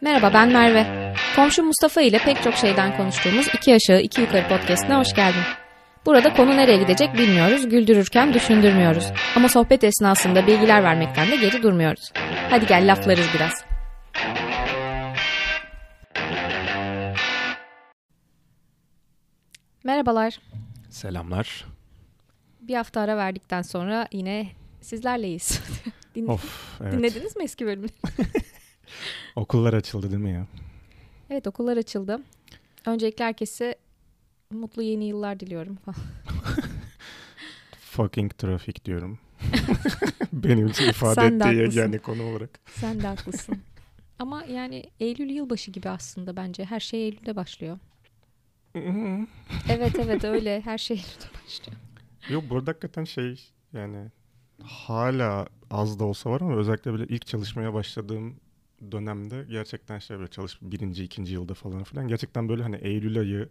[0.00, 1.14] Merhaba ben Merve.
[1.36, 5.42] Komşu Mustafa ile pek çok şeyden konuştuğumuz iki aşağı iki yukarı podcastine hoş geldin.
[6.06, 9.04] Burada konu nereye gidecek bilmiyoruz, güldürürken düşündürmüyoruz.
[9.36, 12.12] Ama sohbet esnasında bilgiler vermekten de geri durmuyoruz.
[12.50, 13.64] Hadi gel laflarız biraz.
[19.84, 20.40] Merhabalar.
[20.90, 21.64] Selamlar.
[22.60, 24.48] Bir hafta ara verdikten sonra yine
[24.80, 25.60] sizlerleyiz.
[26.14, 26.92] Din- Of evet.
[26.92, 27.86] Dinlediniz mi eski bölümü?
[29.36, 30.46] Okullar açıldı değil mi ya?
[31.30, 32.18] Evet okullar açıldı.
[32.86, 33.74] Öncelikle herkese
[34.50, 35.78] mutlu yeni yıllar diliyorum.
[37.80, 39.18] Fucking trafik diyorum.
[40.32, 41.80] Benim için ifade Sen de ettiği haklısın.
[41.80, 42.60] yani konu olarak.
[42.74, 43.58] Sen de haklısın.
[44.18, 46.64] Ama yani Eylül yılbaşı gibi aslında bence.
[46.64, 47.78] Her şey Eylül'de başlıyor.
[49.68, 50.60] Evet evet öyle.
[50.60, 51.78] Her şey Eylül'de başlıyor.
[52.28, 54.06] Yok burada hakikaten şey yani
[54.62, 58.36] hala az da olsa var ama özellikle böyle ilk çalışmaya başladığım
[58.92, 63.48] dönemde gerçekten şey böyle çalış birinci ikinci yılda falan filan gerçekten böyle hani Eylül ayı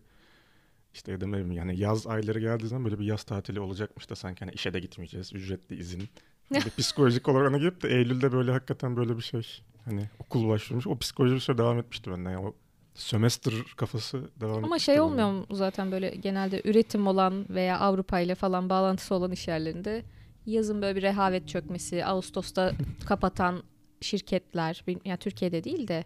[0.93, 4.15] işte ya da ne yani yaz ayları geldiği zaman böyle bir yaz tatili olacakmış da
[4.15, 6.09] sanki hani işe de gitmeyeceğiz ücretli izin.
[6.51, 10.87] Böyle psikolojik olarak ona girip de Eylül'de böyle hakikaten böyle bir şey hani okul başlamış
[10.87, 12.55] o psikoloji bir süre devam etmişti bende yani o
[12.93, 18.35] sömestr kafası devam Ama şey olmuyor mu zaten böyle genelde üretim olan veya Avrupa ile
[18.35, 20.03] falan bağlantısı olan iş yerlerinde
[20.45, 22.71] yazın böyle bir rehavet çökmesi, Ağustos'ta
[23.05, 23.63] kapatan
[24.01, 26.03] şirketler, yani Türkiye'de değil de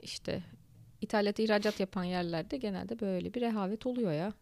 [0.00, 0.42] işte
[1.00, 4.32] ithalat ihracat yapan yerlerde genelde böyle bir rehavet oluyor ya.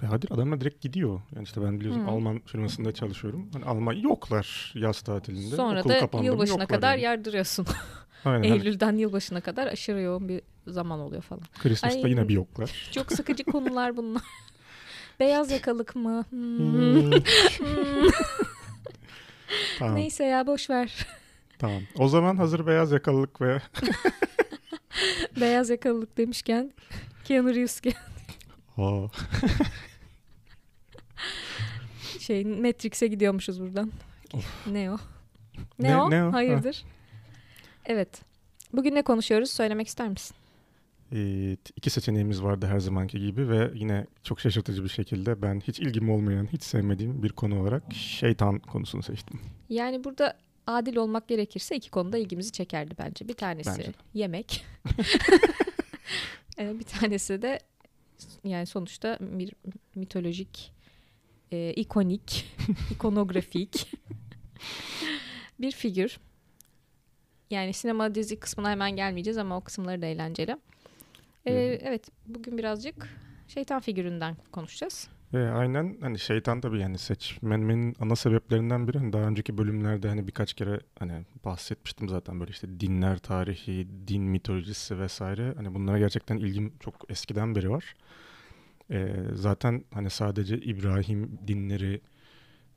[0.00, 1.20] Hadi adamlar direkt gidiyor.
[1.34, 2.10] Yani işte ben biliyorsun Hı.
[2.10, 3.50] Alman firmasında çalışıyorum.
[3.52, 5.56] Hani Alman yoklar yaz tatilinde.
[5.56, 7.02] Sonra Okul da yılbaşına kadar yani.
[7.02, 7.66] yardırıyorsun.
[8.24, 8.42] Aynen.
[8.48, 11.42] Hani Eylül'den yılbaşına kadar aşırı yoğun bir zaman oluyor falan.
[11.58, 12.88] Christmas'ta yine bir yoklar.
[12.92, 14.22] Çok sıkıcı konular bunlar.
[15.20, 16.24] Beyaz yakalık mı?
[16.30, 17.12] Hmm.
[17.12, 18.10] Hmm.
[19.78, 21.06] tamam, Neyse ya boş ver.
[21.62, 21.82] Tamam.
[21.98, 23.58] O zaman hazır beyaz yakalılık ve
[25.40, 26.72] Beyaz yakalılık demişken
[27.24, 27.80] Keanu Reeves
[28.76, 29.06] Aa,
[32.20, 33.92] şey Matrix'e gidiyormuşuz buradan.
[34.66, 34.96] Ne o?
[35.78, 36.10] Ne, Ne- o?
[36.10, 36.32] ne o?
[36.32, 36.84] Hayırdır?
[37.86, 38.22] Evet.
[38.72, 39.50] Bugün ne konuşuyoruz?
[39.50, 40.36] Söylemek ister misin?
[41.14, 45.80] e, iki seçeneğimiz vardı her zamanki gibi ve yine çok şaşırtıcı bir şekilde ben hiç
[45.80, 49.40] ilgim olmayan, hiç sevmediğim bir konu olarak şeytan konusunu seçtim.
[49.68, 53.28] Yani burada adil olmak gerekirse iki konuda ilgimizi çekerdi bence.
[53.28, 54.64] Bir tanesi Bence yemek.
[56.58, 57.58] Ee, bir tanesi de
[58.44, 59.52] yani sonuçta bir
[59.94, 60.72] mitolojik,
[61.52, 62.54] e, ikonik,
[62.90, 63.90] ikonografik
[65.60, 66.18] bir figür.
[67.50, 70.56] Yani sinema dizi kısmına hemen gelmeyeceğiz ama o kısımları da eğlenceli.
[71.46, 71.56] Ee, hı.
[71.82, 73.08] evet bugün birazcık
[73.48, 75.08] şeytan figüründen konuşacağız.
[75.34, 80.26] Ve aynen hani şeytan tabii yani seçmemin ana sebeplerinden biri hani daha önceki bölümlerde hani
[80.26, 86.36] birkaç kere hani bahsetmiştim zaten böyle işte dinler tarihi, din mitolojisi vesaire hani bunlara gerçekten
[86.36, 87.94] ilgim çok eskiden beri var.
[88.90, 92.00] Ee, zaten hani sadece İbrahim dinleri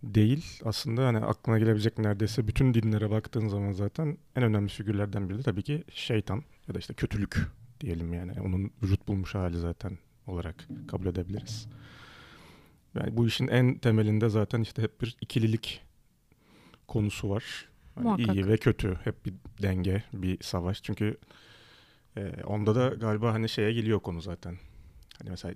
[0.03, 5.37] değil aslında hani aklına gelebilecek neredeyse bütün dinlere baktığın zaman zaten en önemli figürlerden biri
[5.37, 7.47] de tabii ki şeytan ya da işte kötülük
[7.81, 11.67] diyelim yani onun vücut bulmuş hali zaten olarak kabul edebiliriz.
[12.95, 15.81] Yani bu işin en temelinde zaten işte hep bir ikililik
[16.87, 17.43] konusu var.
[17.95, 18.99] Hani iyi ve kötü.
[19.03, 20.83] Hep bir denge, bir savaş.
[20.83, 21.17] Çünkü
[22.17, 24.57] e, onda da galiba hani şeye geliyor konu zaten.
[25.17, 25.53] Hani mesela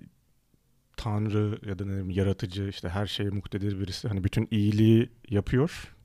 [0.98, 4.08] Tanrı ya da ne bileyim yaratıcı işte her şeye muktedir birisi.
[4.08, 5.96] Hani bütün iyiliği yapıyor.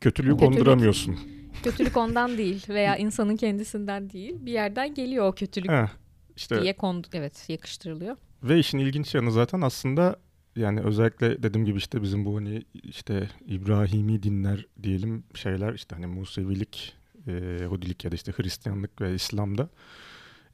[0.00, 1.18] Kötülüğü Kötülük- konduramıyorsun.
[1.62, 4.34] Kötülük ondan değil veya insanın kendisinden değil.
[4.40, 5.88] Bir yerden geliyor o kötülük Heh,
[6.36, 8.16] işte diye kondu evet yakıştırılıyor.
[8.42, 10.16] Ve işin ilginç yanı zaten aslında
[10.56, 16.06] yani özellikle dediğim gibi işte bizim bu hani işte İbrahimi dinler diyelim şeyler işte hani
[16.06, 16.94] Musevilik,
[17.26, 19.68] e, Yahudilik ya da işte Hristiyanlık ve İslam'da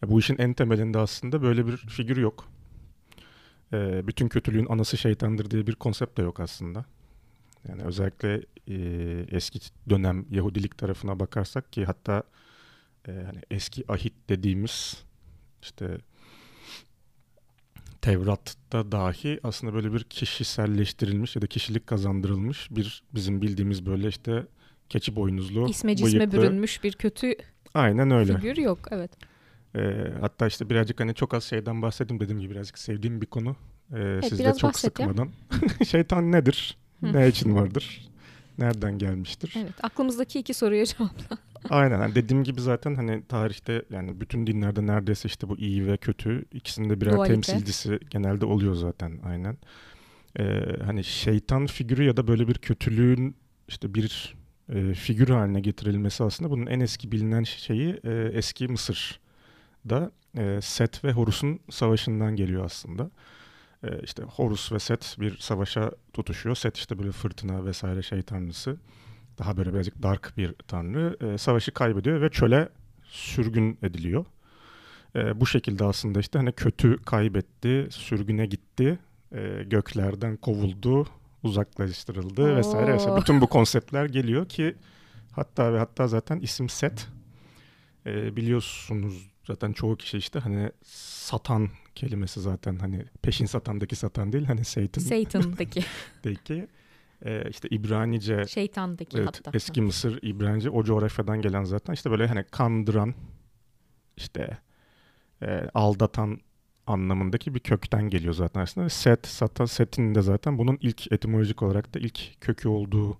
[0.03, 2.49] ya bu işin en temelinde aslında böyle bir figür yok.
[3.72, 6.84] E, bütün kötülüğün anası şeytandır diye bir konsept de yok aslında.
[7.69, 8.76] Yani özellikle e,
[9.31, 9.60] eski
[9.91, 12.22] dönem Yahudilik tarafına bakarsak ki hatta
[13.09, 15.05] e, hani eski ahit dediğimiz
[15.62, 15.99] işte
[18.03, 24.47] Tevrat'ta dahi aslında böyle bir kişiselleştirilmiş ya da kişilik kazandırılmış bir bizim bildiğimiz böyle işte
[24.89, 26.39] keçi boynuzlu, İsme cisme bıyıklı.
[26.39, 27.35] bürünmüş bir kötü
[27.75, 28.37] Aynen öyle.
[28.37, 28.79] figür yok.
[28.91, 29.11] Evet.
[29.77, 33.56] Ee, hatta işte birazcık hani çok az şeyden bahsettim dediğim gibi birazcık sevdiğim bir konu.
[33.97, 35.31] Ee, siz de çok bahset sıkmadan.
[35.89, 36.77] Şeytan nedir?
[37.03, 38.07] Ne için vardır?
[38.58, 39.55] Nereden gelmiştir?
[39.56, 39.75] Evet.
[39.82, 41.37] Aklımızdaki iki soruya cevapla.
[41.70, 45.96] Aynen hani dediğim gibi zaten hani tarihte yani bütün dinlerde neredeyse işte bu iyi ve
[45.96, 47.34] kötü ikisinde birer Dualite.
[47.34, 49.56] temsilcisi genelde oluyor zaten aynen.
[50.38, 50.44] Ee,
[50.84, 53.37] hani şeytan figürü ya da böyle bir kötülüğün
[53.69, 54.37] işte bir
[54.72, 61.04] e, figür haline getirilmesi aslında bunun en eski bilinen şeyi e, eski Mısır'da e, Set
[61.04, 63.11] ve Horus'un savaşından geliyor aslında.
[63.84, 66.56] E, işte Horus ve Set bir savaşa tutuşuyor.
[66.56, 68.76] Set işte böyle fırtına vesaire şey tanrısı.
[69.38, 71.16] Daha böyle birazcık dark bir tanrı.
[71.20, 72.69] E, savaşı kaybediyor ve çöle
[73.04, 74.25] sürgün ediliyor.
[75.16, 78.98] E, bu şekilde aslında işte hani kötü kaybetti, sürgüne gitti,
[79.32, 81.06] e, göklerden kovuldu,
[81.42, 82.56] uzaklaştırıldı Oo.
[82.56, 83.20] vesaire vesaire.
[83.20, 84.76] Bütün bu konseptler geliyor ki
[85.32, 87.08] hatta ve hatta zaten isim Set
[88.06, 91.69] e, biliyorsunuz zaten çoğu kişi işte hani satan
[91.99, 95.85] kelimesi zaten hani peşin satandaki satan değil hani Satan Satan'daki,
[96.25, 96.69] Deki
[97.25, 99.50] e, işte İbranice şeytandaki evet, hatta.
[99.55, 103.15] eski Mısır İbranice o coğrafyadan gelen zaten işte böyle hani kandıran
[104.17, 104.59] işte
[105.43, 106.41] e, aldatan
[106.87, 108.89] anlamındaki bir kökten geliyor zaten aslında.
[108.89, 113.19] Set, sata, setin de zaten bunun ilk etimolojik olarak da ilk kökü olduğu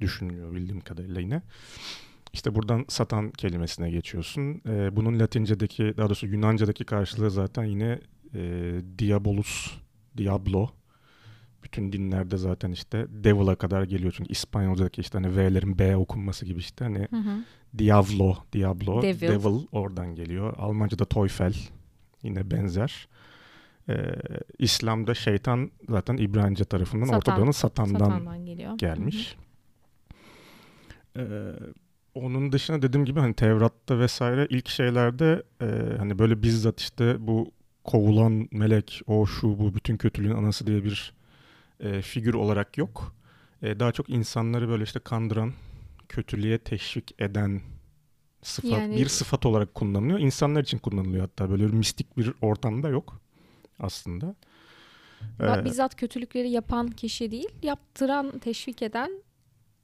[0.00, 1.42] düşünülüyor bildiğim kadarıyla yine.
[2.32, 4.62] İşte buradan satan kelimesine geçiyorsun.
[4.68, 8.00] E, bunun Latince'deki, daha doğrusu Yunanca'daki karşılığı zaten yine
[8.34, 9.78] e, diabolus,
[10.16, 10.68] diablo.
[11.62, 14.12] Bütün dinlerde zaten işte devil'a kadar geliyor.
[14.16, 17.44] Çünkü İspanyolca'daki işte hani V'lerin B okunması gibi işte hani Hı hı.
[17.78, 19.28] Diavlo, Diablo, Devil.
[19.28, 20.54] Devil, oradan geliyor.
[20.58, 21.54] Almanca'da Teufel
[22.22, 23.08] yine benzer.
[23.88, 24.14] Ee,
[24.58, 27.40] İslam'da şeytan zaten İbranice tarafından Satan.
[27.40, 28.78] Orta satandan Satan'dan geliyor.
[28.78, 29.36] gelmiş.
[31.16, 31.22] Ee,
[32.14, 35.66] onun dışında dediğim gibi hani Tevrat'ta vesaire ilk şeylerde e,
[35.98, 37.52] hani böyle bizzat işte bu
[37.84, 41.14] kovulan melek o şu bu bütün kötülüğün anası diye bir
[41.80, 43.14] e, figür olarak yok.
[43.62, 45.52] E, daha çok insanları böyle işte kandıran,
[46.08, 47.60] kötülüğe teşvik eden
[48.42, 50.18] sıfat Yani- bir sıfat olarak kullanılıyor.
[50.18, 53.20] İnsanlar için kullanılıyor hatta böyle bir mistik bir ortamda yok
[53.78, 54.34] aslında.
[55.40, 59.22] Ee, Bizzat kötülükleri yapan kişi değil, yaptıran, teşvik eden,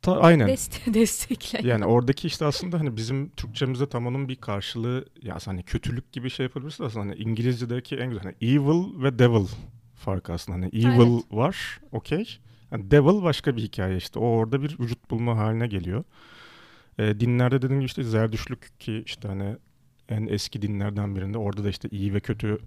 [0.02, 0.48] ta- aynen.
[0.48, 1.66] deste- destekleyen.
[1.66, 6.30] Yani oradaki işte aslında hani bizim Türkçemizde tam onun bir karşılığı ya hani kötülük gibi
[6.30, 9.46] şey yapabiliriz de aslında hani İngilizce'deki en güzel hani evil ve devil
[9.94, 10.58] farkı aslında.
[10.58, 11.24] Hani evil Evet.
[11.32, 12.38] var okey.
[12.70, 14.18] Yani devil başka bir hikaye işte.
[14.18, 16.04] O orada bir vücut bulma haline geliyor.
[16.98, 19.56] Ee, dinlerde dediğim gibi işte Zerdüşlük ki işte hani
[20.08, 22.58] en eski dinlerden birinde orada da işte iyi ve kötü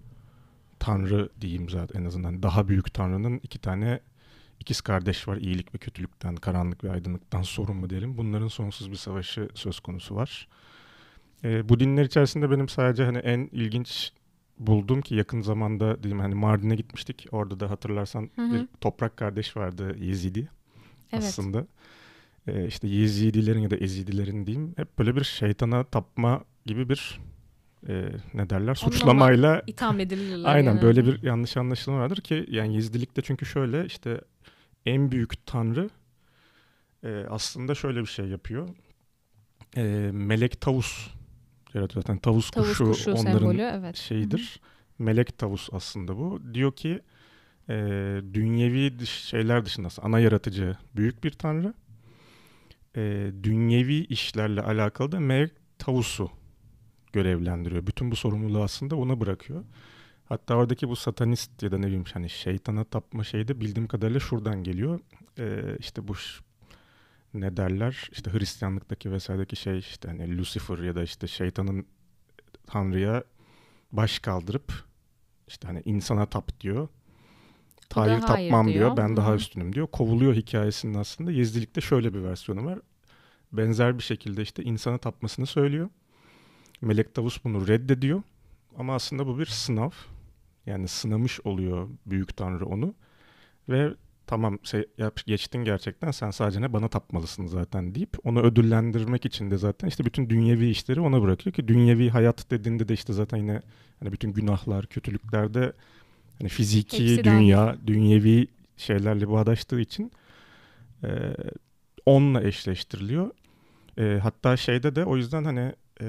[0.78, 2.42] tanrı diyeyim zaten en azından.
[2.42, 4.00] Daha büyük tanrının iki tane
[4.60, 5.36] ikiz kardeş var.
[5.36, 8.16] İyilik ve kötülükten, karanlık ve aydınlıktan sorumlu diyelim.
[8.16, 10.48] Bunların sonsuz bir savaşı söz konusu var.
[11.44, 14.12] Ee, bu dinler içerisinde benim sadece hani en ilginç
[14.58, 17.26] bulduğum ki yakın zamanda diyeyim hani Mardin'e gitmiştik.
[17.32, 18.52] Orada da hatırlarsan Hı hı.
[18.52, 20.48] bir toprak kardeş vardı Yezidi
[21.12, 21.24] Evet.
[21.24, 21.66] aslında.
[22.46, 27.20] Ee, işte Yezidilerin ya da Ezidilerin diyeyim hep böyle bir şeytana tapma gibi bir
[27.88, 30.48] e, ne derler suçlamayla İtham edilirler.
[30.54, 30.82] Aynen yani.
[30.82, 34.20] böyle bir yanlış anlaşılma vardır ki yani Yezidilikte çünkü şöyle işte
[34.86, 35.90] en büyük tanrı
[37.04, 38.68] e, aslında şöyle bir şey yapıyor.
[39.76, 41.08] E, melek tavus
[41.74, 42.02] yaratıyor.
[42.02, 43.96] Zaten tavus, Tavus kuşu, kuşu, onların sembolü evet.
[43.96, 44.60] şeyidir.
[44.98, 46.40] Melek tavus aslında bu.
[46.54, 47.00] Diyor ki
[47.68, 47.74] e,
[48.34, 51.74] dünyevi dış, şeyler dışında ana yaratıcı büyük bir tanrı.
[52.96, 56.30] E, dünyevi işlerle alakalı da melek tavusu
[57.12, 57.86] görevlendiriyor.
[57.86, 59.64] Bütün bu sorumluluğu aslında ona bırakıyor.
[60.24, 64.20] Hatta oradaki bu satanist ya da ne bileyim hani şeytana tapma şeyi de bildiğim kadarıyla
[64.20, 65.00] şuradan geliyor.
[65.38, 66.14] Ee, işte bu
[67.34, 71.86] ne derler işte Hristiyanlıktaki vesairedeki şey işte hani Lucifer ya da işte şeytanın
[72.66, 73.24] Tanrı'ya
[73.92, 74.72] baş kaldırıp
[75.48, 76.88] işte hani insana tap diyor.
[77.94, 78.78] Hayır hayır tapmam diyor.
[78.78, 78.96] diyor.
[78.96, 79.86] Ben Hı daha üstünüm diyor.
[79.86, 81.32] Kovuluyor hikayesinin aslında.
[81.32, 82.78] Yezdilikte şöyle bir versiyonu var.
[83.52, 85.88] Benzer bir şekilde işte insana tapmasını söylüyor.
[86.80, 88.22] Melek Tavus bunu reddediyor.
[88.78, 89.90] Ama aslında bu bir sınav.
[90.66, 92.94] Yani sınamış oluyor Büyük Tanrı onu.
[93.68, 93.94] Ve
[94.26, 99.50] tamam şey, yap, geçtin gerçekten sen sadece ne bana tapmalısın zaten deyip onu ödüllendirmek için
[99.50, 103.38] de zaten işte bütün dünyevi işleri ona bırakıyor ki dünyevi hayat dediğinde de işte zaten
[103.38, 103.62] yine
[104.00, 105.72] hani bütün günahlar, kötülüklerde
[106.38, 108.46] hani fiziki Hepsi dünya, dünyevi
[108.76, 110.12] şeylerle bağdaştığı için
[111.04, 111.08] e,
[112.06, 113.30] onunla eşleştiriliyor.
[113.98, 116.06] E, hatta şeyde de o yüzden hani e,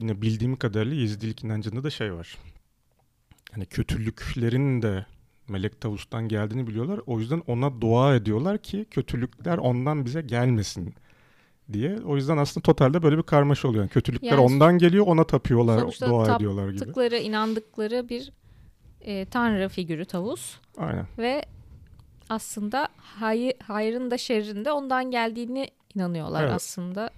[0.00, 2.36] yine bildiğim kadarıyla Yezidilik inancında da şey var.
[3.52, 5.06] Hani kötülüklerin de
[5.48, 7.00] Melek Tavus'tan geldiğini biliyorlar.
[7.06, 10.94] O yüzden ona dua ediyorlar ki kötülükler ondan bize gelmesin
[11.72, 11.98] diye.
[12.04, 13.82] O yüzden aslında totalde böyle bir karmaşa oluyor.
[13.82, 16.78] Yani kötülükler Yani ondan geliyor, ona tapıyorlar, dua ediyorlar gibi.
[16.78, 18.32] Taptıkları, inandıkları bir
[19.00, 21.06] e, tanrı figürü tavus Aynen.
[21.18, 21.44] ve
[22.28, 26.52] aslında hayır, hayrın da şerrin de ondan geldiğini inanıyorlar Evet.
[26.52, 27.10] aslında.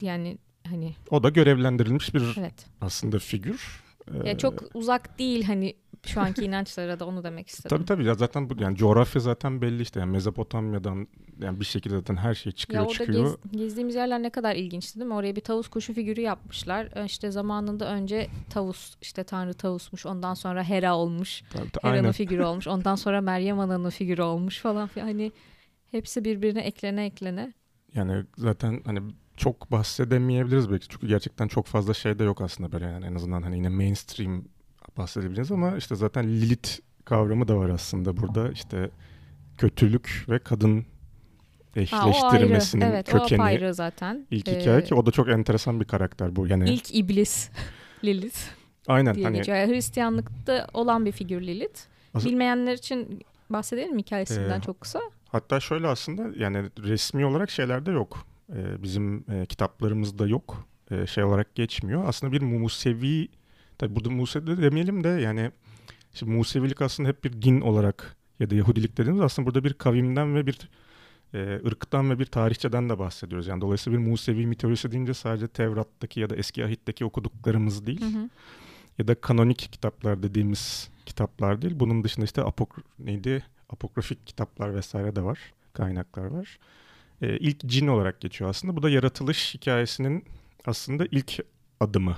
[0.00, 0.38] Yani
[0.70, 2.66] hani O da görevlendirilmiş bir evet.
[2.80, 3.82] aslında figür.
[4.24, 5.74] Ee, Ya çok uzak değil hani
[6.06, 7.68] Şu anki inançlara da onu demek istedim.
[7.76, 11.08] Tabii tabii ya zaten bu yani coğrafya zaten belli işte yani Mezopotamya'dan
[11.40, 13.38] yani bir şekilde zaten her şey çıkıyor ya orada çıkıyor.
[13.52, 15.14] Gez, gezdiğimiz yerler ne kadar ilginçti değil mi?
[15.14, 17.04] Oraya bir tavus kuşu figürü yapmışlar.
[17.04, 20.06] İşte zamanında önce tavus işte tanrı tavusmuş.
[20.06, 21.42] Ondan sonra Hera olmuş.
[21.52, 22.66] Tabii, tabii, Hera'nın figürü olmuş.
[22.66, 25.06] Ondan sonra Meryem Ana'nın figürü olmuş falan filan.
[25.06, 25.32] Hani
[25.90, 27.52] hepsi birbirine eklene eklene.
[27.94, 29.00] Yani zaten hani
[29.38, 33.42] çok bahsedemeyebiliriz belki çünkü gerçekten çok fazla şey de yok aslında böyle yani en azından
[33.42, 34.44] hani yine mainstream
[34.96, 36.70] bahsedebiliriz ama işte zaten Lilith
[37.04, 38.90] kavramı da var aslında burada işte
[39.58, 40.84] kötülük ve kadın
[41.90, 42.10] Ha, o ayrı.
[42.10, 44.26] eşleştirmesinin Evet o kökeni apayrı zaten.
[44.30, 47.50] ilk Ee, hikaye ki o da çok enteresan bir karakter bu yani İlk iblis
[48.04, 48.38] Lilith
[48.86, 49.58] aynen diye hani geçiyor.
[49.68, 51.80] Hristiyanlıkta olan bir figür Lilith.
[52.14, 55.00] Asıl- Bilmeyenler için bahsedelim mi hikayesinden Ee, çok kısa.
[55.28, 58.26] Hatta şöyle aslında yani resmi olarak şeylerde yok.
[58.52, 60.68] Ee, bizim e, kitaplarımızda yok.
[60.90, 62.04] Ee, şey olarak geçmiyor.
[62.06, 63.28] Aslında bir Musevi,
[63.78, 65.50] tabi burada Musevi de demeyelim de yani
[66.14, 70.34] şimdi Musevilik aslında hep bir din olarak ya da Yahudilik dediğimiz aslında burada bir kavimden
[70.34, 70.68] ve bir
[71.34, 73.46] e, ırktan ve bir tarihçeden de bahsediyoruz.
[73.46, 78.18] Yani dolayısıyla bir Musevi mitolojisi deyince sadece Tevrat'taki ya da Eski Ahit'teki okuduklarımız değil Hı
[78.18, 78.28] hı.
[78.98, 81.74] ya da kanonik kitaplar dediğimiz kitaplar değil.
[81.80, 83.44] Bunun dışında işte apok neydi?
[83.70, 85.38] Apokrifik kitaplar vesaire de var.
[85.72, 86.58] Kaynaklar var.
[87.22, 88.76] Ee, ilk cin olarak geçiyor aslında.
[88.76, 90.24] Bu da yaratılış hikayesinin
[90.66, 91.38] aslında ilk
[91.80, 92.16] adımı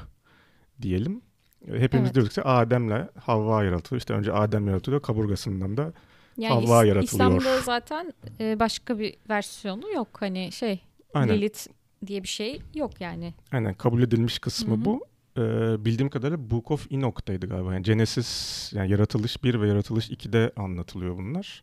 [0.83, 1.23] diyelim.
[1.69, 2.14] Ee, Hepimiz Evet.
[2.14, 4.00] diyoruz ki Adem'le Havva yaratılıyor.
[4.00, 5.02] İşte önce Adem yaratılıyor.
[5.02, 5.92] Kaburgasından da
[6.37, 7.40] Yani Havva İs- yaratılıyor.
[7.40, 10.09] İslam'da zaten e, başka bir versiyonu yok.
[10.21, 10.80] Hani şey
[11.14, 11.66] aynen, Lilith
[12.07, 13.35] diye bir şey yok yani.
[13.52, 14.85] aynen kabul edilmiş kısmı Hı hı.
[14.85, 15.07] bu.
[15.38, 17.75] Ee, bildiğim kadarıyla Book of Enoch'taydı galiba.
[17.75, 21.62] Yani Genesis, yani Yaratılış 1 ve Yaratılış 2'de anlatılıyor bunlar.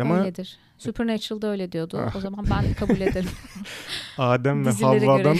[0.00, 0.58] Ama Öyledir.
[0.78, 2.00] Supernatural'da öyle diyordu.
[2.10, 2.16] Ah.
[2.16, 3.30] O zaman ben kabul ederim.
[4.18, 5.36] Adem ve Havva'dan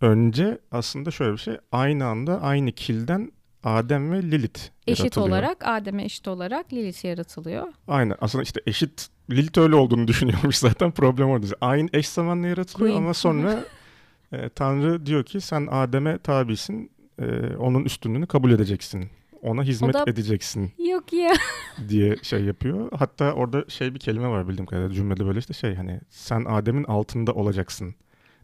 [0.00, 1.56] önce aslında şöyle bir şey.
[1.72, 3.32] Aynı anda aynı kilden
[3.64, 5.28] Adem ve Lilith eşit yaratılıyor.
[5.28, 7.66] olarak Adem'e eşit olarak Lilith yaratılıyor.
[7.88, 8.16] Aynen.
[8.20, 11.46] Aslında işte eşit Lilith öyle olduğunu düşünüyormuş zaten problem orada.
[11.60, 13.02] Aynı eş zamanlı yaratılıyor Queen.
[13.02, 13.64] ama sonra
[14.32, 16.90] e, Tanrı diyor ki sen Adem'e tabisin.
[17.18, 19.10] e, onun üstünlüğünü kabul edeceksin.
[19.42, 21.32] Ona hizmet da- edeceksin Yok ya.
[21.88, 22.88] diye şey yapıyor.
[22.98, 26.84] Hatta orada şey bir kelime var bildiğim kadarıyla cümlede böyle işte şey hani sen Adem'in
[26.84, 27.94] altında olacaksın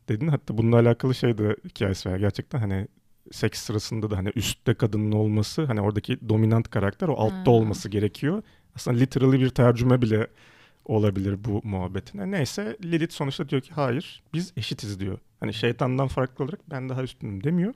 [0.08, 0.28] dedin.
[0.28, 2.16] Hatta bununla alakalı şey de hikayesi var.
[2.16, 2.88] Gerçekten hani
[3.32, 7.50] seks sırasında da hani üstte kadının olması hani oradaki dominant karakter o altta Ha.
[7.50, 8.42] olması gerekiyor.
[8.76, 10.26] Aslında literally bir tercüme bile
[10.84, 12.30] olabilir bu muhabbetine.
[12.30, 15.18] Neyse Lilith sonuçta diyor ki hayır biz eşitiz diyor.
[15.40, 17.74] Hani şeytandan farklı olarak ben daha üstünüm demiyor.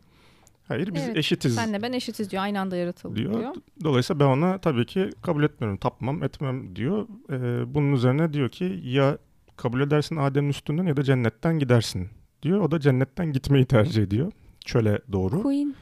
[0.69, 2.43] Hayır biz Evet, eşitiz Senle ben eşitiz diyor.
[2.43, 3.33] Aynı anda yaratıldık diyor.
[3.41, 3.55] diyor.
[3.85, 7.07] Dolayısıyla ben ona tabii ki kabul etmiyorum, tapmam, etmem diyor.
[7.31, 9.19] Ee, bunun üzerine diyor ki ya
[9.57, 12.09] kabul edersin Adem'in üstünden ya da cennetten gidersin
[12.43, 12.61] diyor.
[12.61, 14.33] O da cennetten gitmeyi tercih ediyor.
[14.65, 15.43] Çöle doğru.
[15.43, 15.75] Queen.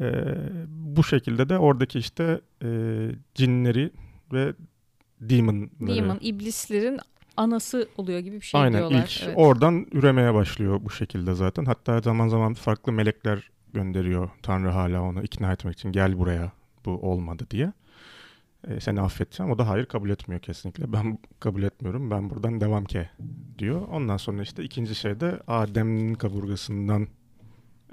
[0.00, 0.24] Ee,
[0.68, 2.68] bu şekilde de oradaki işte e,
[3.34, 3.90] cinleri
[4.32, 4.52] ve
[5.20, 5.96] demonları.
[5.96, 6.98] Demon, iblislerin
[7.36, 9.02] anası oluyor gibi bir şey Aynen diyorlar.
[9.02, 9.34] ilk Evet.
[9.36, 11.64] oradan üremeye başlıyor bu şekilde zaten.
[11.64, 16.52] Hatta zaman zaman farklı melekler gönderiyor Tanrı hala onu ikna etmek için gel buraya
[16.84, 17.72] bu olmadı diye.
[18.68, 19.52] E, seni affedeceğim.
[19.52, 20.92] O da hayır kabul etmiyor kesinlikle.
[20.92, 22.10] Ben kabul etmiyorum.
[22.10, 23.10] Ben buradan devam ke
[23.58, 23.88] diyor.
[23.88, 27.08] Ondan sonra işte ikinci şey de Adem'in kaburgasından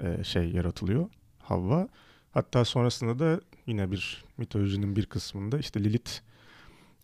[0.00, 1.08] e, şey yaratılıyor.
[1.38, 1.88] Havva.
[2.30, 6.10] Hatta sonrasında da yine bir mitolojinin bir kısmında işte Lilith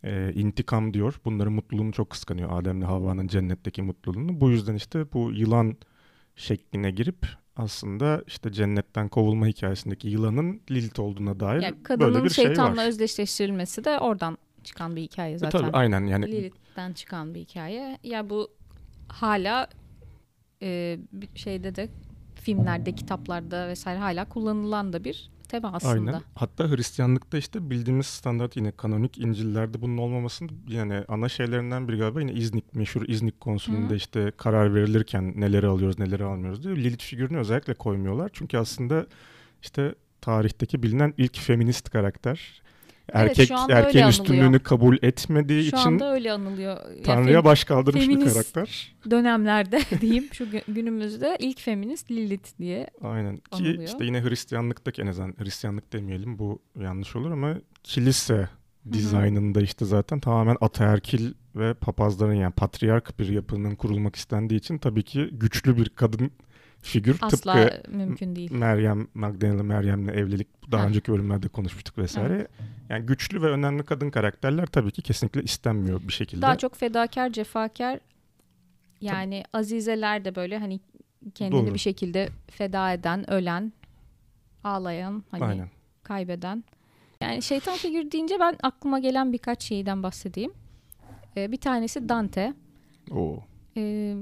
[0.05, 1.21] e, intikam diyor.
[1.25, 2.61] Bunların mutluluğunu çok kıskanıyor.
[2.61, 4.41] Adem'le Havva'nın cennetteki mutluluğunu.
[4.41, 5.77] Bu yüzden işte bu yılan
[6.37, 7.27] şekline girip
[7.57, 12.83] aslında işte cennetten kovulma hikayesindeki yılanın Lilith olduğuna dair Yani böyle kadının bir şey şeytanla
[12.83, 12.87] var.
[12.87, 15.61] özdeşleştirilmesi de oradan çıkan bir hikaye E, zaten.
[15.61, 17.99] Tabii aynen yani Lilith'ten çıkan bir hikaye.
[18.03, 18.51] Ya bu
[19.09, 19.69] hala
[20.63, 20.99] e,
[21.35, 21.89] şeyde de
[22.35, 26.11] filmlerde, kitaplarda vesaire hala kullanılan da bir tema aslında.
[26.11, 26.23] Aynen.
[26.35, 32.21] Hatta Hristiyanlıkta işte bildiğimiz standart yine kanonik İncil'lerde bunun olmamasının yani ana şeylerinden biri galiba
[32.21, 33.97] yine İznik, meşhur İznik konsülünde Hı.
[33.97, 38.31] işte karar verilirken neleri alıyoruz neleri almıyoruz diye Lilith figürünü özellikle koymuyorlar.
[38.33, 39.07] Çünkü aslında
[39.63, 42.63] işte tarihteki bilinen ilk feminist karakter.
[43.13, 46.77] Evet, Erkek şu öyle erkeğin üstünlüğünü kabul etmediği Şu için anda öyle anılıyor.
[46.97, 48.95] Ya Tanrı'ya baş kaldırmış bir karakter.
[49.11, 52.87] dönemlerde diyeyim şu gü- günümüzde ilk feminist Lilith diye.
[53.03, 53.83] Aynen ki anılıyor.
[53.83, 58.49] işte yine Hristiyanlıktaki en azından Hristiyanlık demeyelim bu yanlış olur ama kilise
[58.93, 65.03] dizaynında işte zaten tamamen ataerkil ve papazların yani patriark bir yapının kurulmak istendiği için tabii
[65.03, 66.31] ki güçlü bir kadın
[66.85, 68.53] figür Asla tıpkı mümkün değil.
[68.53, 70.87] Meryem Magdalena Meryem'le evlilik daha Ha.
[70.87, 72.49] önceki bölümlerde konuşmuştuk vesaire.
[72.89, 76.43] Yani güçlü ve önemli kadın karakterler tabii ki kesinlikle istenmiyor bir şekilde.
[76.43, 78.01] Daha çok fedakar, cefakar
[79.01, 80.81] yani azizeler de böyle hani
[81.35, 81.75] kendini Doğru.
[81.75, 83.73] bir şekilde feda eden, ölen,
[84.65, 85.69] ağlayan, hani Aynen.
[86.03, 86.65] kaybeden
[87.21, 90.53] Yani şeytan figürü deyince ben aklıma gelen birkaç şeyden bahsedeyim.
[91.37, 92.55] Ee, bir tanesi Dante.
[93.11, 93.39] Oo.
[93.77, 94.17] Ee,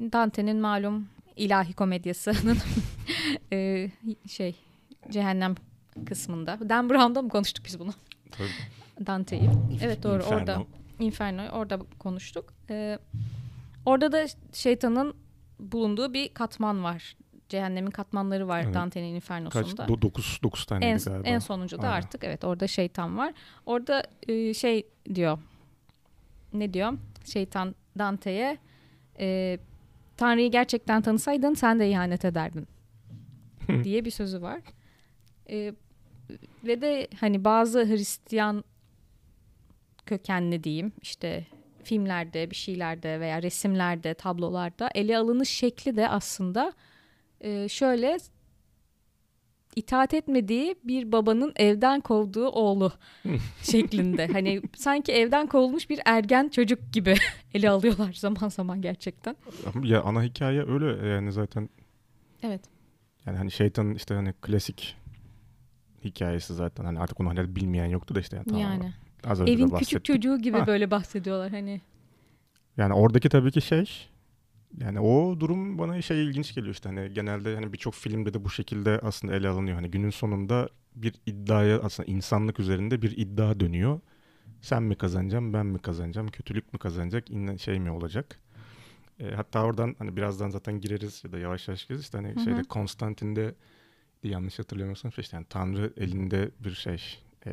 [0.00, 2.58] Dante'nin malum ilahi komedyasının
[3.52, 3.90] ee,
[4.28, 4.54] şey
[5.10, 5.54] cehennem
[6.06, 6.58] kısmında.
[6.68, 7.92] Dan Brown'da mı konuştuk biz bunu?
[8.30, 9.06] Tabii.
[9.06, 9.50] Dante'yi.
[9.82, 10.36] Evet doğru Inferno.
[10.40, 10.62] orada
[10.98, 12.54] Inferno orada konuştuk.
[12.70, 12.98] Ee,
[13.86, 15.14] orada da şeytanın
[15.60, 17.16] bulunduğu bir katman var.
[17.48, 18.74] Cehennemin katmanları var Evet.
[18.74, 19.22] Dante'nin Kaç?
[19.46, 19.88] Inferno'sunda.
[20.02, 21.28] 9 9 en, taneydi galiba.
[21.28, 21.96] en sonuncu da Aynen.
[21.96, 23.34] artık evet orada şeytan var.
[23.66, 25.38] Orada e, şey diyor.
[26.52, 26.92] Ne diyor?
[27.24, 28.58] Şeytan Dante'ye
[29.20, 29.58] e,
[30.16, 32.68] Tanrı'yı gerçekten tanısaydın sen de ihanet ederdin
[33.84, 34.60] diye bir sözü var.
[35.50, 35.72] E,
[36.64, 38.64] ve de hani bazı Hristiyan
[40.06, 41.46] kökenli diyeyim işte
[41.84, 46.72] filmlerde, bir şeylerde veya resimlerde, tablolarda ele alınış şekli de aslında
[47.40, 48.18] e, şöyle
[49.76, 52.92] itaat etmediği bir babanın evden kovduğu oğlu
[53.62, 54.26] şeklinde.
[54.26, 57.14] Hani sanki evden kovulmuş bir ergen çocuk gibi
[57.54, 59.36] ele alıyorlar zaman zaman gerçekten.
[59.82, 61.68] Ya ana hikaye öyle yani zaten
[62.42, 62.60] Evet.
[63.26, 64.96] yani hani şeytanın işte hani klasik
[66.04, 68.60] hikayesi zaten hani artık onu hani bilmeyen yoktu da işte yani, tamam.
[68.62, 68.92] yani
[69.24, 70.66] Az önce evin küçük çocuğu gibi Ha.
[70.66, 71.80] böyle bahsediyorlar hani.
[72.76, 74.08] Yani oradaki tabii ki şey
[74.80, 78.50] yani o durum bana şey ilginç geliyor işte hani genelde hani birçok filmde de bu
[78.50, 79.76] şekilde aslında ele alınıyor.
[79.76, 84.00] Hani günün sonunda bir iddiaya aslında insanlık üzerinde bir iddia dönüyor.
[84.60, 87.24] Sen mi kazanacaksın, ben mi kazanacağım, kötülük mü kazanacak,
[87.60, 88.38] şey mi olacak?
[89.20, 92.02] E, hatta oradan hani birazdan zaten gireriz ya da yavaş yavaş gireriz.
[92.04, 92.44] İşte hani Hı hı.
[92.44, 93.54] şeyde Konstantin'de
[94.22, 97.52] yanlış hatırlamıyorsam işte yani Tanrı elinde bir şey e,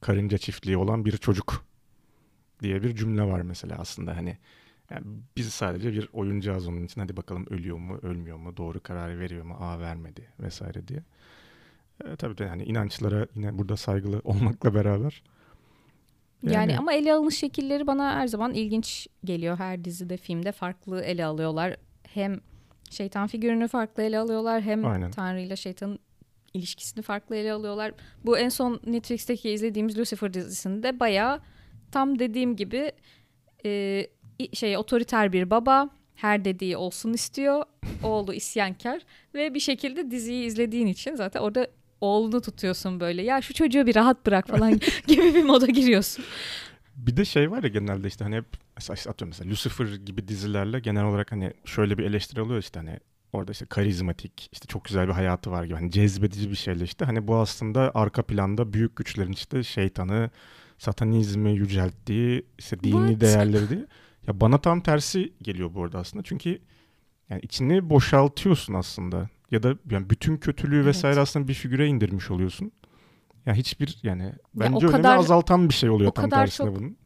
[0.00, 1.64] karınca çiftliği olan bir çocuk
[2.62, 4.38] diye bir cümle var mesela aslında hani
[4.90, 5.06] yani
[5.36, 9.44] biz sadece bir oyuncağız onun için hadi bakalım ölüyor mu ölmüyor mu doğru kararı veriyor
[9.44, 11.02] mu aa vermedi vesaire diye.
[12.04, 15.22] E, tabii de yani inançlara yine burada saygılı olmakla beraber
[16.42, 19.58] Yani, ama ele alınış şekilleri bana her zaman ilginç geliyor.
[19.58, 21.76] Her dizide, filmde farklı ele alıyorlar.
[22.02, 22.40] Hem
[22.90, 25.10] şeytan figürünü farklı ele alıyorlar hem Aynen.
[25.10, 25.98] Tanrı ile şeytanın
[26.54, 27.92] ilişkisini farklı ele alıyorlar.
[28.24, 31.40] Bu en son Netflix'teki izlediğimiz Lucifer dizisinde bayağı
[31.92, 32.92] tam dediğim gibi
[33.64, 34.06] e,
[34.52, 37.64] şey otoriter bir baba her dediği olsun istiyor.
[38.02, 39.02] Oğlu isyankar
[39.34, 41.66] ve bir şekilde diziyi izlediğin için zaten orada
[42.00, 43.22] oğlunu tutuyorsun böyle.
[43.22, 46.24] Ya şu çocuğu bir rahat bırak falan gibi bir moda giriyorsun.
[46.96, 50.28] Bir de şey var ya genelde işte hani hep mesela işte atıyorum mesela Lucifer gibi
[50.28, 53.00] dizilerle genel olarak hani şöyle bir eleştiri oluyor işte hani
[53.32, 57.04] orada işte karizmatik işte çok güzel bir hayatı var gibi hani cezbedici bir şeyle işte
[57.04, 60.30] hani bu aslında arka planda büyük güçlerin işte şeytanı
[60.78, 63.20] satanizmi yücelttiği işte dini What?
[63.20, 63.86] değerleri değil.
[64.26, 66.58] Ya bana tam tersi geliyor bu arada aslında çünkü
[67.30, 70.86] yani içini boşaltıyorsun aslında ya da yani bütün kötülüğü Evet.
[70.86, 72.72] vesaire aslında bir figüre indirmiş oluyorsun.
[73.46, 76.76] Yani hiçbir yani bence önemi kadar- azaltan bir şey oluyor o tam kadar tersine çok-
[76.76, 76.96] bunun.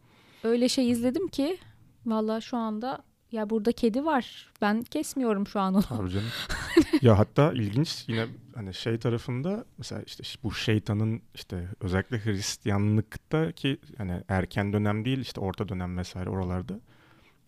[0.45, 1.59] Öyle şey izledim ki
[2.07, 4.53] valla şu anda ya burada kedi var.
[4.61, 5.83] Ben kesmiyorum şu an onu.
[5.83, 6.27] Tabii canım.
[7.03, 14.23] ya hatta ilginç yine hani şey tarafında mesela işte bu şeytanın işte özellikle Hristiyanlıktaki hani
[14.29, 16.81] erken dönem değil işte orta dönem vesaire oralarda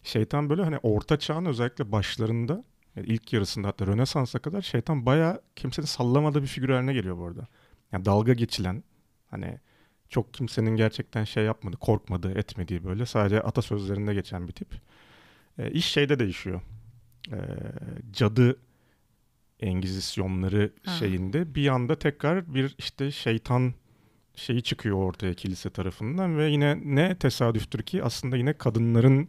[0.06, 2.64] şeytan böyle hani orta çağın özellikle başlarında
[2.96, 7.26] yani ilk yarısında hatta Rönesans'a kadar şeytan bayağı kimsenin sallamadığı bir figür haline geliyor bu
[7.26, 7.46] arada.
[7.92, 8.84] Yani dalga geçilen
[9.30, 9.58] hani
[10.08, 14.68] çok kimsenin gerçekten şey yapmadığı, korkmadığı, etmediği böyle sadece atasözlerinde geçen bir tip.
[15.58, 16.60] E, iş şeyde değişiyor.
[17.32, 17.38] E,
[18.12, 18.56] cadı
[19.60, 20.92] engizisyonları Ha.
[20.92, 23.74] şeyinde bir anda tekrar bir işte şeytan
[24.34, 29.28] şeyi çıkıyor ortaya kilise tarafından ve yine ne tesadüftür ki aslında yine kadınların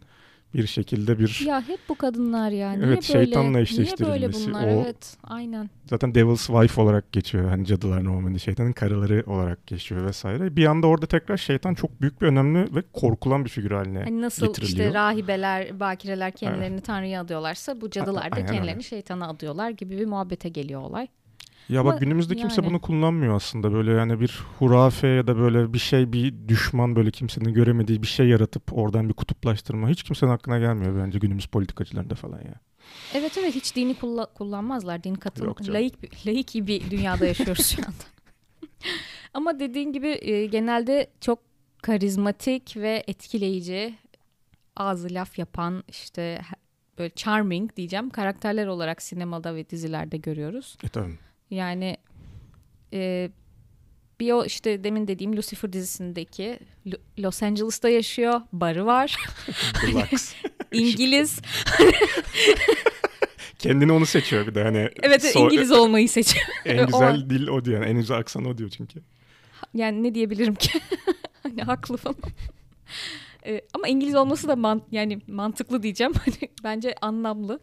[0.54, 2.70] bir şekilde bir Ya hep bu kadınlar ya.
[2.72, 3.02] Niye Evet, böyle?
[3.02, 4.66] şeytanla Niye böyle eşleştirilmesi, bunlar?
[4.66, 5.70] o- Evet, aynen.
[5.86, 7.48] zaten Devil's Wife olarak geçiyor.
[7.48, 10.56] Hani cadılar normalde şeytanın karıları olarak geçiyor vesaire.
[10.56, 14.20] Bir anda orada tekrar şeytan çok büyük bir önemli ve korkulan bir figür haline Hani
[14.22, 14.88] nasıl getiriliyor.
[14.88, 18.82] işte rahibeler, bakireler kendilerini tanrıya adıyorlarsa bu cadılar da kendilerini öyle.
[18.82, 21.08] şeytana adıyorlar gibi bir muhabbete geliyor olay.
[21.68, 23.72] Ya Ama bak günümüzde kimse yani- bunu kullanmıyor aslında.
[23.72, 28.06] Böyle yani bir hurafe ya da böyle bir şey bir düşman böyle kimsenin göremediği bir
[28.06, 32.54] şey yaratıp oradan bir kutuplaştırma hiç kimsenin aklına gelmiyor bence günümüz politikacılarında falan ya.
[33.14, 35.04] Evet evet hiç dini kulla- kullanmazlar.
[35.04, 38.04] Din katıl laik bir- laik bir dünyada yaşıyoruz şu anda.
[39.34, 41.38] Ama dediğin gibi e, genelde çok
[41.82, 43.94] karizmatik ve etkileyici,
[44.76, 46.40] ağzı laf yapan işte
[46.98, 50.76] böyle charming diyeceğim karakterler olarak sinemada ve dizilerde görüyoruz.
[50.84, 51.18] E tabii.
[51.50, 51.96] Yani
[52.92, 53.30] e,
[54.20, 59.16] bir o işte demin dediğim Lucifer dizisindeki Lo- Los Angeles'ta yaşıyor, barı var.
[60.72, 61.40] İngiliz.
[63.58, 64.90] Kendini onu seçiyor bir de hani.
[65.02, 66.44] Evet so- İngiliz olmayı seçiyor.
[66.64, 67.30] En O güzel an.
[67.30, 67.82] dil o diyor.
[67.82, 69.00] En güzel aksan o diyor çünkü.
[69.74, 70.80] Yani ne diyebilirim ki?
[71.42, 72.16] hani haklı falan.
[73.46, 76.12] Ee, ama İngiliz olması da man- yani mantıklı diyeceğim.
[76.24, 77.60] Hani bence anlamlı.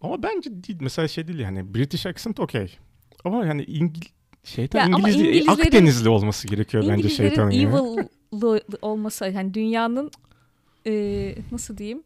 [0.00, 0.78] Ama bence değil.
[0.80, 1.74] Mesela şey değil yani.
[1.74, 2.78] British accent okey.
[3.26, 4.02] Ama yani İngil
[4.44, 5.42] şeytan Ya İngiliz değil.
[5.46, 7.62] İngilizlerin- Akdenizli olması gerekiyor bence İngilizlerin şeytanın ya.
[7.62, 10.10] evil'lı olması hani dünyanın
[10.86, 12.02] e, nasıl diyeyim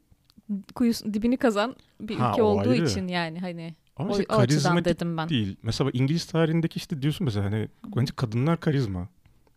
[0.74, 2.86] kuyusu dibini kazan bir Ha, ülke olduğu ayrı.
[2.88, 5.28] için yani hani Ama o, açıdan karizmatik dedim ben.
[5.28, 5.56] değil.
[5.62, 9.08] Mesela İngiliz tarihindeki işte diyorsun mesela hani bence kadınlar karizma.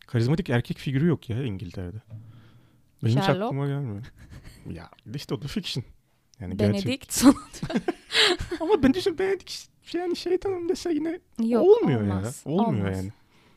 [0.06, 1.96] Karizmatik erkek figürü yok ya İngiltere'de.
[3.04, 3.44] Benim hiç Sherlock.
[3.44, 4.04] aklıma gelmiyor.
[4.70, 5.84] ya işte o da fiction.
[6.40, 6.86] Yani gerçek.
[6.86, 7.36] Benedict son-
[8.60, 12.52] Ama ben düşünüyorum Benedict yani şeytanım dese yine Yok, olmuyor olmaz, ya.
[12.52, 12.96] Olmuyor olmaz.
[12.96, 13.12] yani.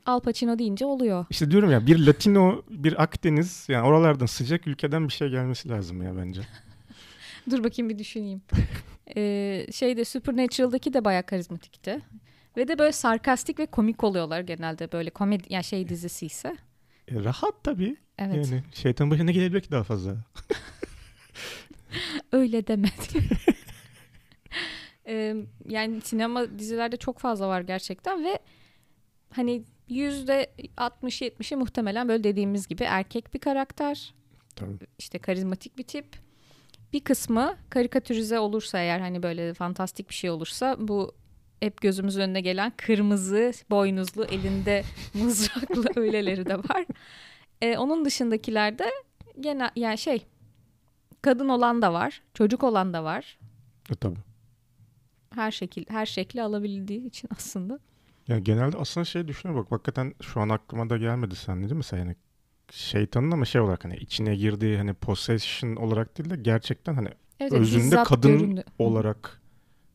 [0.05, 1.25] Al Pacino deyince oluyor.
[1.29, 6.01] İşte diyorum ya bir Latino, bir Akdeniz yani oralardan sıcak ülkeden bir şey gelmesi lazım
[6.01, 6.41] ya bence.
[7.51, 8.41] Dur bakayım bir düşüneyim.
[9.15, 12.01] ee, şeyde Supernatural'daki de bayağı karizmatikti.
[12.57, 16.57] Ve de böyle sarkastik ve komik oluyorlar genelde böyle komedi yani şey dizisi ise.
[17.07, 17.95] E, rahat tabii.
[18.19, 18.51] Evet.
[18.51, 20.15] Yani şeytan başına gelebilir ki daha fazla.
[22.31, 23.29] Öyle demedim.
[25.07, 25.35] Ee,
[25.69, 28.39] yani sinema dizilerde çok fazla var gerçekten ve
[29.33, 34.13] hani yüzde 60-70'i muhtemelen böyle dediğimiz gibi erkek bir karakter.
[34.55, 34.87] Tabii.
[34.99, 36.05] işte karizmatik bir tip.
[36.93, 41.15] Bir kısmı karikatürize olursa eğer hani böyle fantastik bir şey olursa bu
[41.59, 46.85] hep gözümüzün önüne gelen kırmızı boynuzlu elinde mızraklı öyleleri de var.
[47.61, 48.91] Ee, onun dışındakilerde
[49.39, 50.25] gene yani şey
[51.21, 53.37] kadın olan da var, çocuk olan da var.
[53.91, 54.26] E, tabii.
[55.37, 57.79] Her şekil her şekli alabildiği için aslında.
[58.27, 61.77] Yani genelde aslında şey düşünüyorum bak hakikaten şu an aklıma da gelmedi sen değil mi?
[61.77, 62.15] Mesela yani
[62.71, 67.51] şeytanın ama şey olarak hani içine girdiği hani possession olarak değil de gerçekten hani Evet,
[67.51, 68.63] özünde kadın göründü.
[68.79, 69.41] Olarak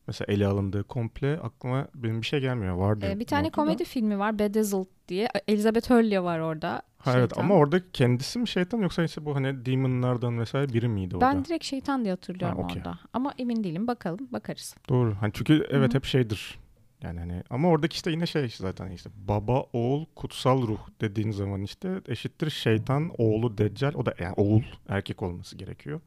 [0.07, 2.75] mesela ele alındığı komple aklıma benim bir şey gelmiyor.
[2.75, 3.05] Vardı.
[3.05, 3.63] Ee, bir tane muhakkak da.
[3.63, 5.29] komedi filmi var Bedazzled diye.
[5.47, 6.81] Elizabeth Hurley var orada.
[7.03, 11.15] Ha, evet ama orada kendisi mi şeytan yoksa işte bu hani demonlardan vesaire biri miydi
[11.15, 11.25] orada?
[11.27, 12.77] Ben direkt şeytan diye hatırlıyorum Ha, okey.
[12.81, 12.99] orada.
[13.13, 13.87] Ama emin değilim.
[13.87, 14.75] Bakalım, bakarız.
[14.89, 15.15] Doğru.
[15.19, 15.97] Hani çünkü evet Hı hı.
[15.97, 16.59] hep şeydir.
[17.01, 21.61] Yani hani ama oradaki işte yine şey zaten işte baba oğul kutsal ruh dediğin zaman
[21.61, 26.01] işte eşittir şeytan oğlu deccal o da yani oğul erkek olması gerekiyor.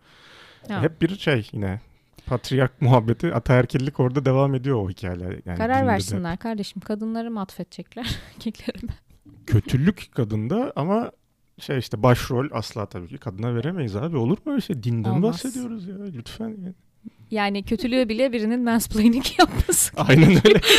[0.68, 0.82] Ha.
[0.82, 1.80] Hep bir şey yine
[2.26, 5.36] patriark muhabbeti ataerkillik orada devam ediyor o hikayeler.
[5.44, 6.80] Yani Karar versinler kardeşim.
[6.80, 8.06] Kadınları mı atfedecekler?
[8.34, 8.92] Erkekleri mi?
[9.46, 11.12] Kötülük kadında ama
[11.58, 14.16] şey işte başrol asla tabii ki kadına veremeyiz abi.
[14.16, 14.82] Olur mu öyle şey?
[14.82, 15.22] Dinden Olmaz.
[15.22, 16.48] bahsediyoruz ya lütfen.
[16.48, 16.72] Yani.
[17.30, 19.92] Yani kötülüğü bile birinin mansplaining yapması.
[20.00, 20.60] Aynen öyle.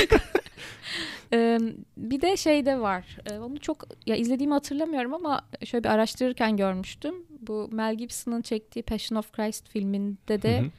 [1.33, 1.59] Ee,
[1.97, 3.17] bir de şey de var.
[3.25, 7.15] Ee, onu çok ya izlediğimi hatırlamıyorum ama şöyle bir araştırırken görmüştüm.
[7.47, 10.69] Bu Mel Gibson'ın çektiği Passion of Christ filminde de Hı hı.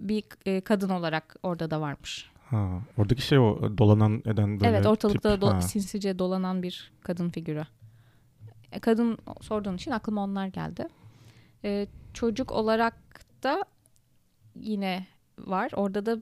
[0.00, 2.30] bir e, kadın olarak orada da varmış.
[2.50, 5.42] Ha, oradaki şey o dolanan eden böyle evet ortalıkta tip.
[5.42, 7.64] do- sinsice dolanan bir kadın figürü.
[8.72, 10.88] E, Kadın sorduğun için aklıma onlar geldi.
[11.64, 12.94] E, çocuk olarak
[13.42, 13.64] da
[14.54, 15.06] yine
[15.38, 15.70] var.
[15.74, 16.18] Orada da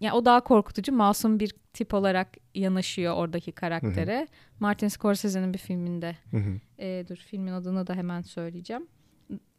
[0.00, 4.28] yani o daha korkutucu, masum bir tip olarak yanaşıyor oradaki karaktere.
[4.60, 6.16] Martin Scorsese'nin bir filminde.
[6.30, 6.60] Hı hı.
[6.78, 8.86] E, dur filmin adını da hemen söyleyeceğim.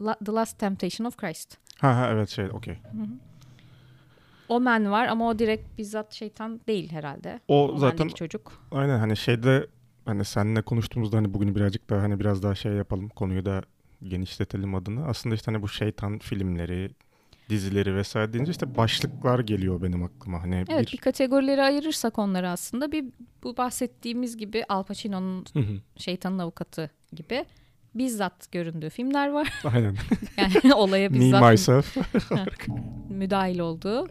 [0.01, 1.57] La- The Last Temptation of Christ.
[1.79, 2.77] Ha ha evet şey okey.
[4.49, 7.39] Omen var ama o direkt bizzat şeytan değil herhalde.
[7.47, 8.67] O Omen'deki zaten çocuk.
[8.71, 9.67] aynen hani şeyde
[10.05, 13.61] hani seninle konuştuğumuzda hani bugün birazcık daha hani biraz daha şey yapalım konuyu da
[14.03, 15.05] genişletelim adını.
[15.07, 16.89] Aslında işte hani bu şeytan filmleri,
[17.49, 20.43] dizileri vesaire deyince işte başlıklar geliyor benim aklıma.
[20.43, 23.05] Hani Evet bir bir kategorilere ayırırsak onları aslında bir
[23.43, 25.45] bu bahsettiğimiz gibi Al Pacino'nun
[25.97, 27.45] şeytanın avukatı gibi
[27.95, 29.53] bizzat göründüğü filmler var.
[29.73, 29.95] aynen.
[30.37, 31.97] Yani olaya Me bizzat myself.
[33.09, 34.07] müdahil olduğu.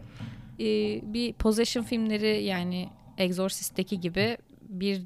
[0.59, 5.03] Ee, bir possession filmleri yani Exorcist'teki gibi bir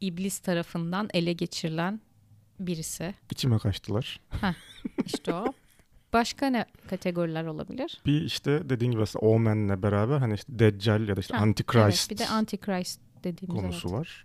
[0.00, 2.00] iblis tarafından ele geçirilen
[2.60, 3.14] birisi.
[3.30, 4.20] İçime kaçtılar.
[5.04, 5.52] İşte o.
[6.12, 8.00] Başka ne kategoriler olabilir?
[8.06, 12.10] Bir işte dediğin gibi aslında Omen'le beraber hani işte Deccal ya da işte Ha, Antichrist
[12.10, 13.98] Evet, bir de Antichrist dediğimiz konusu evet.
[13.98, 14.24] var.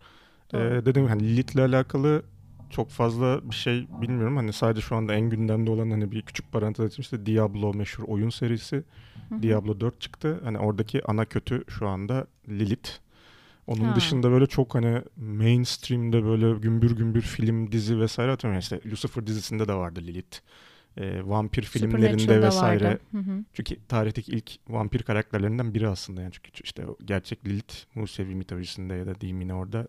[0.54, 0.62] Doğru.
[0.62, 2.24] Ee, dediğim gibi hani Lilith'le alakalı
[2.72, 4.38] çok fazla bir şey bilmiyorum.
[4.38, 8.04] Hani sadece şu anda en gündemde olan hani bir küçük parantez açayım işte Diablo meşhur
[8.04, 8.84] oyun serisi.
[9.42, 10.40] Diablo 4 çıktı.
[10.44, 12.90] Hani oradaki ana kötü şu anda Lilith.
[13.68, 13.96] Onun Ha.
[13.96, 18.54] dışında böyle çok hani mainstream'de böyle gümbür gümbür film, dizi vesaire atıyorum.
[18.54, 20.38] Yani işte Lucifer dizisinde de vardı Lilith.
[20.98, 23.00] Ee, vampir filmlerinde vesaire.
[23.12, 23.44] Hı hı.
[23.54, 26.22] Çünkü tarihteki ilk vampir karakterlerinden biri aslında.
[26.22, 29.88] Yani çünkü işte gerçek Lilith Musevi mitolojisinde ya da diyeyim yine orada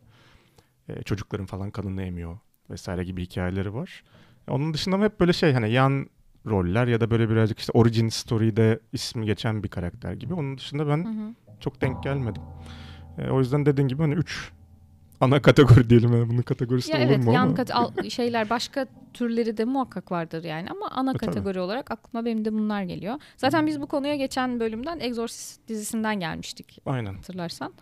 [0.88, 2.38] e, çocukların falan kanını emiyor
[2.70, 4.04] vesaire gibi hikayeleri var.
[4.48, 6.06] Onun dışında hep böyle şey hani yan
[6.46, 10.34] roller ya da böyle birazcık işte origin story'de ismi geçen bir karakter gibi.
[10.34, 11.34] Onun dışında ben Hı hı.
[11.60, 12.42] çok denk gelmedim.
[13.18, 14.50] E, o yüzden dediğin gibi hani 3
[15.20, 18.50] ana kategori diyelim yani bunun kategorisi Ya olur evet mu yan ama kat- al- şeyler
[18.50, 21.26] başka türleri de muhakkak vardır yani ama ana E, tabii.
[21.26, 23.14] kategori olarak aklıma benim de bunlar geliyor.
[23.36, 27.14] Zaten biz bu konuya geçen bölümden Exorcist dizisinden gelmiştik aynen.
[27.14, 27.72] hatırlarsan.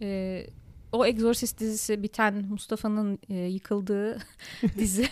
[0.00, 0.46] Ee,
[0.94, 4.18] o Exorcist dizisi biten Mustafa'nın e, yıkıldığı
[4.78, 5.08] dizinin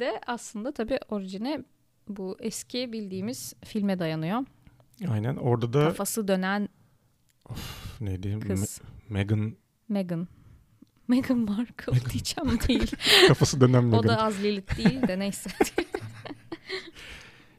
[0.00, 1.64] de aslında tabii orijine
[2.08, 4.44] bu eski bildiğimiz filme dayanıyor.
[5.10, 5.36] Aynen.
[5.36, 6.68] Orada da Kafası dönen
[8.00, 8.28] neydi?
[8.28, 9.56] Me- kız Megan
[9.88, 10.28] Meghan.
[11.08, 12.92] Meghan Markle diyeceğim değil.
[13.28, 13.98] kafası dönen Megan.
[13.98, 15.50] o da az Lilith değil de neyse.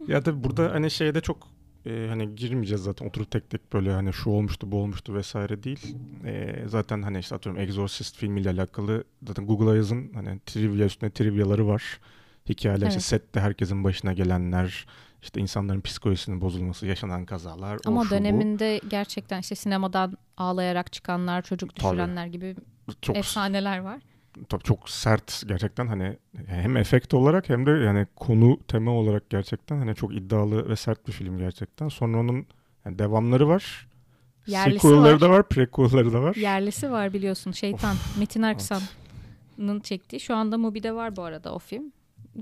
[0.08, 1.48] Ya tabii burada hani şeyde çok
[1.88, 5.96] e, hani girmeyeceğiz zaten oturup tek tek böyle hani şu olmuştu bu olmuştu vesaire değil.
[6.26, 11.68] E, zaten hani işte atıyorum Exorcist filmiyle alakalı zaten Google'a yazın hani trivia üstüne triviaları
[11.68, 12.00] var.
[12.50, 13.04] Hikayeler işte Evet.
[13.04, 14.86] sette herkesin başına gelenler
[15.22, 17.76] işte insanların psikolojisinin bozulması, yaşanan kazalar.
[17.76, 18.10] o Ama bu.
[18.10, 21.90] döneminde gerçekten işte sinemadan ağlayarak çıkanlar, çocuk Tabii.
[21.92, 22.56] düşürenler gibi
[23.02, 24.02] çok efsaneler var.
[24.50, 29.78] Tabii çok sert gerçekten hani hem efekt olarak hem de yani konu tema olarak gerçekten
[29.78, 31.90] hani çok iddialı ve sert bir film gerçekten.
[31.90, 32.46] Sonra onun
[32.86, 33.88] yani devamları var.
[34.48, 35.22] Yerlisi Sequel'ları var.
[35.22, 36.36] da var, prequel'ları da var.
[36.36, 37.96] Yerlisi var biliyorsun Şeytan.
[38.20, 40.20] Metin Erksan'ın çektiği.
[40.20, 41.92] Şu anda Mubi'de var bu arada o film.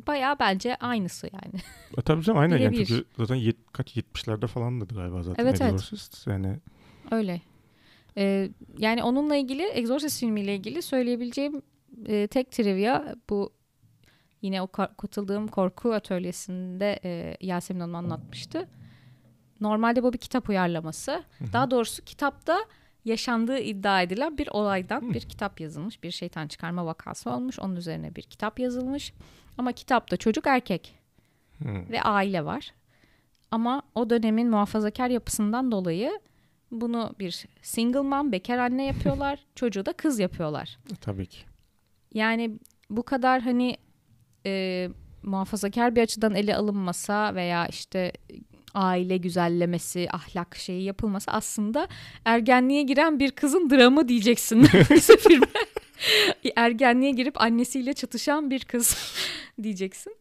[0.07, 1.61] Bayağı bence aynısı yani.
[1.97, 5.73] E, tabii canım aynen yani çünkü zaten yet, kaç 70'lerde falandı galiba zaten Evet, evet.
[5.73, 6.27] Exorcist.
[6.27, 6.59] Yani
[7.11, 7.41] Öyle.
[8.17, 11.61] Ee, yani onunla ilgili Exorcist filmiyle ilgili söyleyebileceğim
[12.05, 13.53] e, tek trivia bu
[14.41, 18.69] yine o ka- katıldığım korku atölyesinde e, Yasemin Hanım anlatmıştı.
[19.61, 21.23] Normalde bu bir kitap uyarlaması.
[21.53, 22.57] Daha doğrusu kitapta
[23.05, 26.03] yaşandığı iddia edilen bir olaydan bir kitap yazılmış.
[26.03, 27.59] Bir şeytan çıkarma vakası olmuş.
[27.59, 29.13] Onun üzerine bir kitap yazılmış.
[29.57, 30.95] Ama kitapta çocuk erkek
[31.91, 32.73] ve aile var.
[33.51, 36.19] Ama o dönemin muhafazakar yapısından dolayı
[36.71, 39.39] bunu bir single mom, bekar anne yapıyorlar.
[39.55, 40.77] çocuğu da kız yapıyorlar.
[41.01, 41.39] tabii ki.
[42.15, 43.77] Yani bu kadar hani
[44.45, 44.89] e,
[45.23, 48.11] muhafazakar bir açıdan ele alınmasa veya işte
[48.73, 51.87] aile güzellemesi, ahlak şeyi yapılması aslında
[52.25, 54.63] ergenliğe giren bir kızın dramı diyeceksin
[55.19, 55.47] filme.
[56.55, 58.97] ergenliğe girip annesiyle çatışan bir kız
[59.63, 60.15] diyeceksin.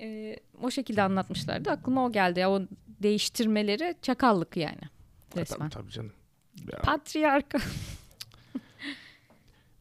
[0.00, 1.70] E, o şekilde anlatmışlardı.
[1.70, 2.40] Aklıma o geldi.
[2.40, 2.62] Ya, o
[3.02, 4.82] değiştirmeleri çakallık yani.
[5.36, 5.68] Resmen.
[5.68, 6.12] Tabii, tabii canım.
[6.72, 7.58] Ya, Patriarka.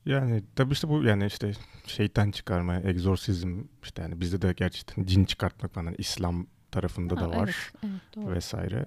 [0.10, 1.52] Yani tabii işte bu yani işte
[1.86, 7.30] şeytan çıkarma, egzorsizm işte yani bizde de gerçekten cin çıkartmak falan İslam tarafında da Ha,
[7.30, 7.43] var.
[7.43, 8.34] Evet, evet, doğru.
[8.36, 8.86] vesaire.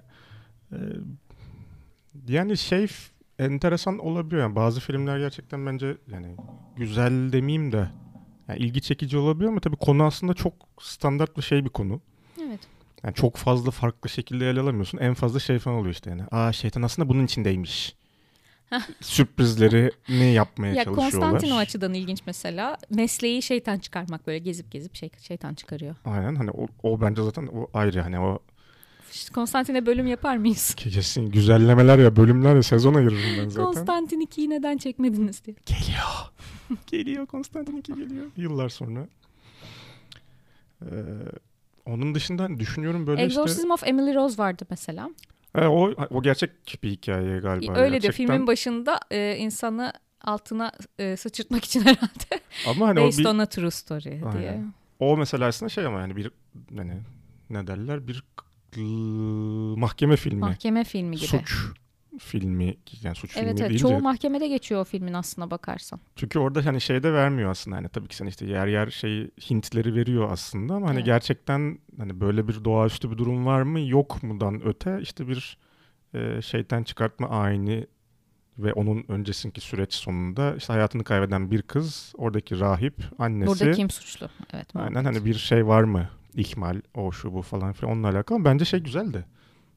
[0.71, 0.75] Ee,
[2.27, 2.87] yani şey
[3.39, 4.41] enteresan olabiliyor.
[4.41, 6.35] Yani bazı filmler gerçekten bence yani
[6.75, 7.89] güzel demeyeyim de
[8.47, 12.01] yani ilgi çekici olabiliyor ama tabii konu aslında çok standart bir şey bir konu.
[12.41, 12.59] Evet.
[13.03, 14.97] Yani çok fazla farklı şekilde ele alamıyorsun.
[14.97, 16.23] En fazla şey falan oluyor işte yani.
[16.31, 17.95] Aa şeytan aslında bunun içindeymiş.
[19.01, 21.31] Sürprizleri ne yapmaya Ya çalışıyorlar.
[21.31, 22.77] Konstantin o açıdan ilginç mesela.
[22.89, 25.95] Mesleği şeytan çıkarmak böyle gezip gezip şey, şeytan çıkarıyor.
[26.05, 28.39] Aynen hani o, o bence zaten o ayrı hani o
[29.33, 30.73] Konstantin'e bölüm yapar mıyız?
[30.77, 33.65] kesin güzellemeler ya bölümler ya sezon ayırırım ben zaten.
[33.65, 35.55] Konstantin 2'yi neden çekmediniz diye.
[35.65, 36.31] Geliyor.
[36.87, 38.25] geliyor Konstantin 2 geliyor.
[38.37, 39.07] Yıllar sonra.
[40.81, 40.85] Ee,
[41.85, 43.73] onun dışında düşünüyorum böyle Exorcism işte.
[43.73, 45.09] of Emily Rose vardı mesela.
[45.55, 46.51] E, o, o gerçek
[46.83, 47.73] bir hikaye galiba.
[47.75, 48.27] Öyle de gerçekten.
[48.27, 52.41] filmin başında e, insanı altına e, sıçırtmak için herhalde.
[52.67, 54.49] Ama hani o, Based bir, on a true story diye.
[54.49, 54.73] Aynen.
[54.99, 56.31] o mesela aslında şey ama yani bir
[56.77, 56.93] hani
[57.49, 58.23] ne derler bir
[59.77, 60.39] mahkeme filmi.
[60.39, 61.27] Mahkeme filmi gibi.
[61.27, 61.73] Suç
[62.19, 65.99] filmi yani suç evet filmi evet deyince çoğu mahkemede geçiyor o filmin aslına bakarsan.
[66.15, 69.29] Çünkü orada hani şey de vermiyor aslında hani tabii ki sen işte yer yer şey
[69.49, 71.05] hintleri veriyor aslında ama hani Evet.
[71.05, 75.57] gerçekten hani böyle bir doğaüstü bir durum var mı yok mudan öte işte bir
[76.13, 77.87] e, şeytan çıkartma ayini
[78.57, 83.89] ve onun öncesindeki süreç sonunda işte hayatını kaybeden bir kız oradaki rahip annesi Burada kim
[83.89, 84.29] suçlu?
[84.53, 84.67] Evet.
[84.75, 88.65] aynen hani bir şey var mı ihmal o şu bu falan filan onunla alakalı bence
[88.65, 89.25] şey güzeldi.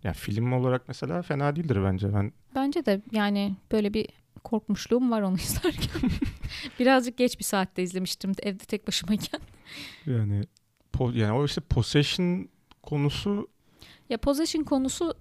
[0.07, 4.09] Yani film olarak mesela fena değildir bence ben Bence de yani böyle bir
[4.45, 6.11] korkmuşluğum var onu izlerken.
[6.79, 9.41] Birazcık geç bir saatte izlemiştim evde tek başımayken.
[10.07, 10.43] yani
[10.93, 12.49] po- yani o işte possession
[12.83, 13.49] konusu
[14.09, 15.15] Ya possession konusu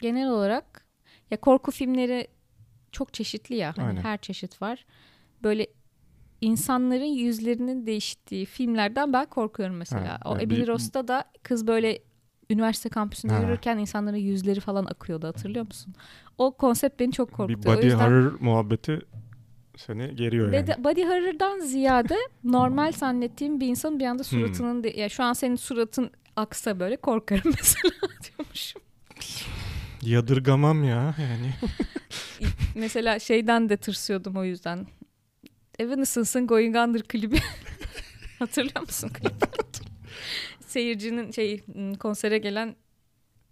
[0.00, 0.86] genel olarak
[1.30, 2.28] ya korku filmleri
[2.92, 3.74] çok çeşitli ya.
[3.76, 4.02] Hani Aynen.
[4.02, 4.86] her çeşit var.
[5.42, 5.66] Böyle
[6.40, 10.08] insanların yüzlerinin değiştiği filmlerden ben korkuyorum mesela.
[10.08, 11.98] Ha, o yani Emily bir- Rose'da da kız böyle
[12.50, 13.40] üniversite kampüsünde Ha.
[13.42, 15.94] yürürken insanların yüzleri falan akıyordu hatırlıyor musun?
[16.38, 17.60] O konsept beni çok korkuttu.
[17.62, 19.00] bir body yüzden horror muhabbeti
[19.76, 20.66] seni geriyor yani.
[20.66, 24.84] Dedi, body horror'dan ziyade normal zannettiğim bir insanın bir anda suratının...
[24.84, 28.82] De, ya şu an senin suratın aksa böyle korkarım mesela diyormuşum.
[30.02, 31.54] Yadırgamam ya yani.
[32.74, 34.86] mesela şeyden de tırsıyordum o yüzden.
[35.78, 37.38] Evanescence'ın Going Under klibi.
[38.38, 39.34] Hatırlıyor musun klibi?
[40.72, 41.60] Seyircinin şey
[41.98, 42.76] konsere gelen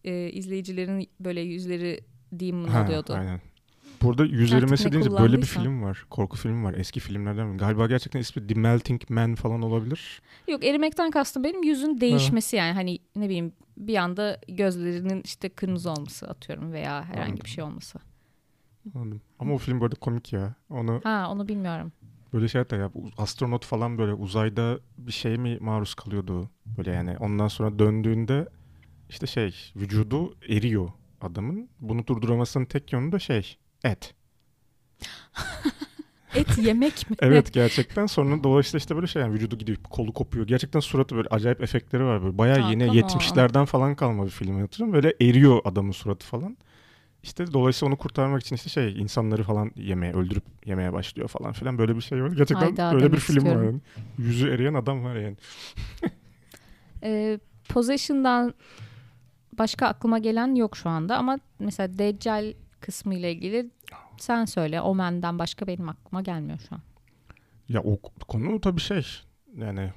[0.04, 2.00] e, izleyicilerin böyle yüzleri
[2.32, 3.12] demon Ha, oluyordu.
[3.12, 3.40] Aynen.
[4.02, 6.04] Burada yüz erimesi deyince böyle bir film var.
[6.10, 6.74] Korku filmi var.
[6.74, 7.58] Eski filmlerden.
[7.58, 10.22] Galiba gerçekten ismi The Melting Man falan olabilir.
[10.48, 15.90] Yok erimekten kastım benim yüzün değişmesi yani hani ne bileyim bir anda gözlerinin işte kırmızı
[15.90, 17.44] olması atıyorum veya herhangi Anladım.
[17.44, 17.98] bir şey olması.
[18.94, 19.20] Anladım.
[19.38, 20.54] Ama o film böyle komik ya.
[20.70, 21.92] Onu Ha onu bilmiyorum.
[22.32, 26.50] Böyle şey hatta ya astronot falan böyle uzayda bir şey mi maruz kalıyordu.
[26.66, 28.48] Böyle yani ondan sonra döndüğünde
[29.08, 30.90] işte şey vücudu eriyor
[31.20, 31.68] adamın.
[31.80, 34.14] Bunu durduramasının tek yönü de şey et.
[36.34, 37.16] Et yemek mi?
[37.20, 40.46] Evet gerçekten sonra dolayısıyla işte böyle şey yani vücudu gidiyor kolu kopuyor.
[40.46, 42.38] Gerçekten suratı böyle acayip efektleri var böyle.
[42.38, 44.94] Bayağı come 70'lerden falan kalma bir film hatırlıyorum.
[44.94, 46.56] Böyle eriyor adamın suratı falan.
[47.22, 51.78] İşte dolayısıyla onu kurtarmak için işte şey insanları falan yemeye öldürüp yemeye başlıyor falan filan
[51.78, 52.30] böyle bir şey var.
[52.30, 53.80] Gerçekten Hayda böyle bir film var yani.
[54.18, 55.36] Yüzü eriyen adam var yani.
[57.02, 58.54] Ee, Possession'dan
[59.58, 63.70] başka aklıma gelen yok şu anda ama mesela Deccal kısmı ile ilgili
[64.18, 64.80] sen söyle.
[64.80, 66.80] Omen'den başka benim aklıma gelmiyor şu an.
[67.68, 69.06] Ya o konu tabii şey
[69.56, 69.92] yani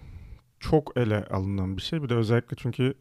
[0.59, 2.03] çok ele alınan bir şey.
[2.03, 2.93] Bir de özellikle çünkü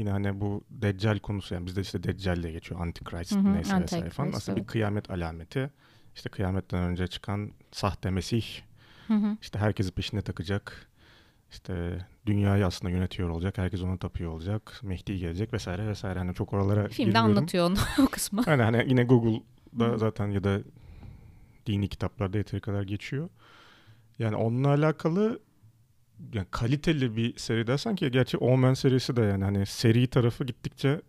[0.00, 2.80] yine hani bu Deccal konusu yani bizde işte Deccal diye geçiyor.
[2.80, 4.32] Antichrist Hı hı, neyse vesaire Antichrist, falan.
[4.32, 4.70] Aslında bir evet.
[4.70, 5.70] kıyamet alameti.
[6.14, 8.44] İşte kıyametten önce çıkan sahte Mesih.
[9.08, 9.36] Hı hı.
[9.42, 10.86] İşte herkesi peşine takacak.
[11.50, 13.58] İşte dünyayı aslında yönetiyor olacak.
[13.58, 14.80] Herkes ona tapıyor olacak.
[14.82, 16.18] Mehdi gelecek vesaire vesaire.
[16.18, 17.38] Hani çok oralara Filmde girmiyorum.
[17.38, 18.42] anlatıyor onu o kısmı.
[18.42, 19.98] Hani hani yine Google'da Hı.
[19.98, 20.60] zaten ya da
[21.66, 23.28] dini kitaplarda yeteri kadar geçiyor.
[24.18, 25.40] Yani onunla alakalı
[26.34, 31.00] yani kaliteli bir seri dersen ki gerçi Omen serisi de yani hani seri tarafı gittikçe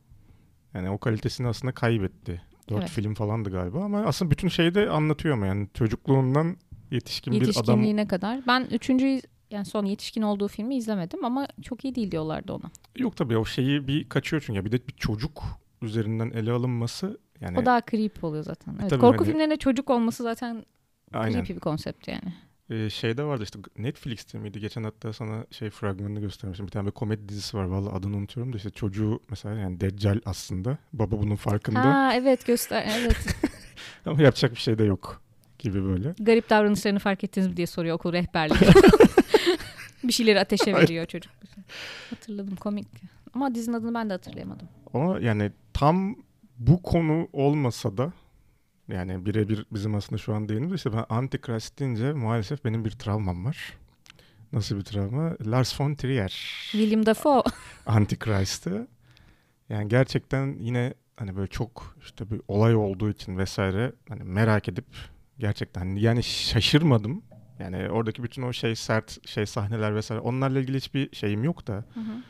[0.73, 2.41] yani o kalitesini aslında kaybetti.
[2.69, 2.89] Dört Evet.
[2.89, 6.57] film falandı galiba ama aslında bütün şeyi de anlatıyor ama yani çocukluğundan
[6.91, 8.41] yetişkin bir adam Yetişkinliğine kadar.
[8.47, 9.21] Ben üçüncü
[9.51, 12.71] yani son yetişkin olduğu filmi izlemedim ama çok iyi değil diyorlardı ona.
[12.97, 15.43] yok tabii o şeyi bir kaçıyor çünkü bir de bir çocuk
[15.81, 18.75] üzerinden ele alınması yani O daha creepy oluyor zaten.
[18.79, 20.65] Evet, tabii korku hani- filmlerinde çocuk olması zaten
[21.13, 21.31] aynen.
[21.33, 22.33] creepy bir konsept yani.
[22.71, 24.59] Ee, şeyde vardı işte Netflix'te miydi?
[24.59, 26.67] Geçen hatta sana şey fragmanını göstermiştim.
[26.67, 27.63] Bir tane bir komedi dizisi var.
[27.63, 30.77] Vallahi adını unutuyorum da işte çocuğu mesela yani Deccal aslında.
[30.93, 31.83] Baba bunun farkında.
[31.83, 33.35] Ha evet göster evet.
[34.05, 35.21] Ama yapacak bir şey de yok
[35.59, 36.13] gibi böyle.
[36.19, 38.59] Garip davranışlarını fark ettiniz mi diye soruyor okul rehberliği.
[40.03, 41.33] bir şeyleri ateşe veriyor çocuk.
[42.09, 42.87] Hatırladım komik.
[43.33, 44.67] Ama dizinin adını ben de hatırlayamadım.
[44.93, 46.15] Ama yani tam
[46.57, 48.13] bu konu olmasa da
[48.91, 53.45] yani birebir bizim aslında şu an değinimiz işte ben Antichrist deyince maalesef benim bir travmam
[53.45, 53.73] var.
[54.53, 55.35] Nasıl bir travma?
[55.45, 56.29] Lars von Trier.
[56.71, 57.43] William Dafoe.
[57.85, 58.87] Antichrist'ı.
[59.69, 64.85] Yani gerçekten yine hani böyle çok işte bir olay olduğu için vesaire hani merak edip
[65.39, 67.23] gerçekten hani yani şaşırmadım.
[67.59, 71.73] Yani oradaki bütün o şey sert şey sahneler vesaire onlarla ilgili hiçbir şeyim yok da
[71.73, 72.23] Hı hı.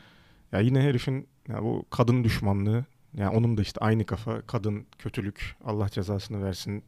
[0.52, 5.56] ya yine herifin ya bu kadın düşmanlığı yani onun da işte aynı kafa kadın kötülük
[5.64, 6.84] Allah cezasını versin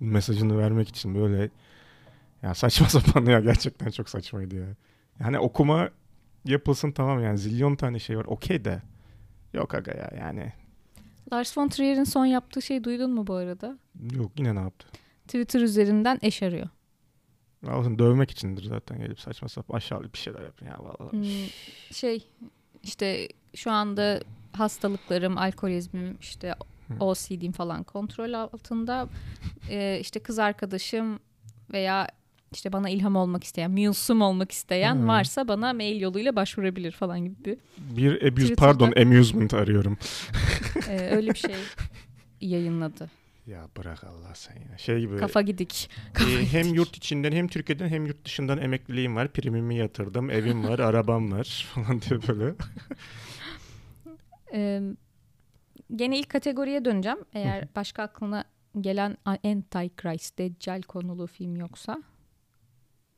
[0.00, 1.50] mesajını vermek için böyle
[2.42, 4.66] ya saçma sapan ya gerçekten çok saçmaydı ya.
[5.20, 5.90] Yani okuma
[6.44, 8.82] yapılsın tamam yani zilyon tane şey var okey de
[9.54, 10.52] yok aga ya yani
[11.32, 13.78] Lars von Trier'in son yaptığı şeyi duydun mu bu arada?
[14.12, 14.86] yok yine ne yaptı?
[15.26, 16.68] Twitter üzerinden eş arıyor.
[17.66, 21.12] Alsın dövmek içindir zaten gelip saçma sapan aşağılık bir şeyler yapıyor ya vallahi.
[21.12, 21.48] Hmm,
[21.92, 22.26] şey
[22.82, 24.20] işte şu anda
[24.52, 26.54] hastalıklarım, alkolizmim, işte.
[27.00, 29.08] OCD'm falan kontrol altında.
[29.70, 31.18] Ee, işte kız arkadaşım
[31.72, 32.08] veya
[32.52, 35.06] işte bana ilham olmak isteyen, muse'um olmak isteyen Hı.
[35.06, 37.56] varsa bana mail yoluyla başvurabilir falan gibi bir
[37.96, 39.98] Bir abuse Twitter'da- pardon amusement arıyorum.
[40.88, 41.54] e, öyle bir şey
[42.40, 43.10] yayınladı.
[43.46, 44.78] Ya bırak Allah sen ya.
[44.78, 45.16] Şey gibi.
[45.16, 45.90] Kafa gidik.
[46.20, 49.28] e, hem yurt içinden hem Türkiye'den hem yurt dışından emekliliğim var.
[49.28, 50.30] Primimi yatırdım.
[50.30, 50.78] Evim var.
[50.88, 52.54] arabam var falan diye böyle.
[54.52, 54.82] Ee,
[55.96, 57.18] gene ilk kategoriye döneceğim.
[57.32, 58.44] Eğer başka aklına
[58.80, 62.02] gelen Antichrist, Deccal konulu film yoksa.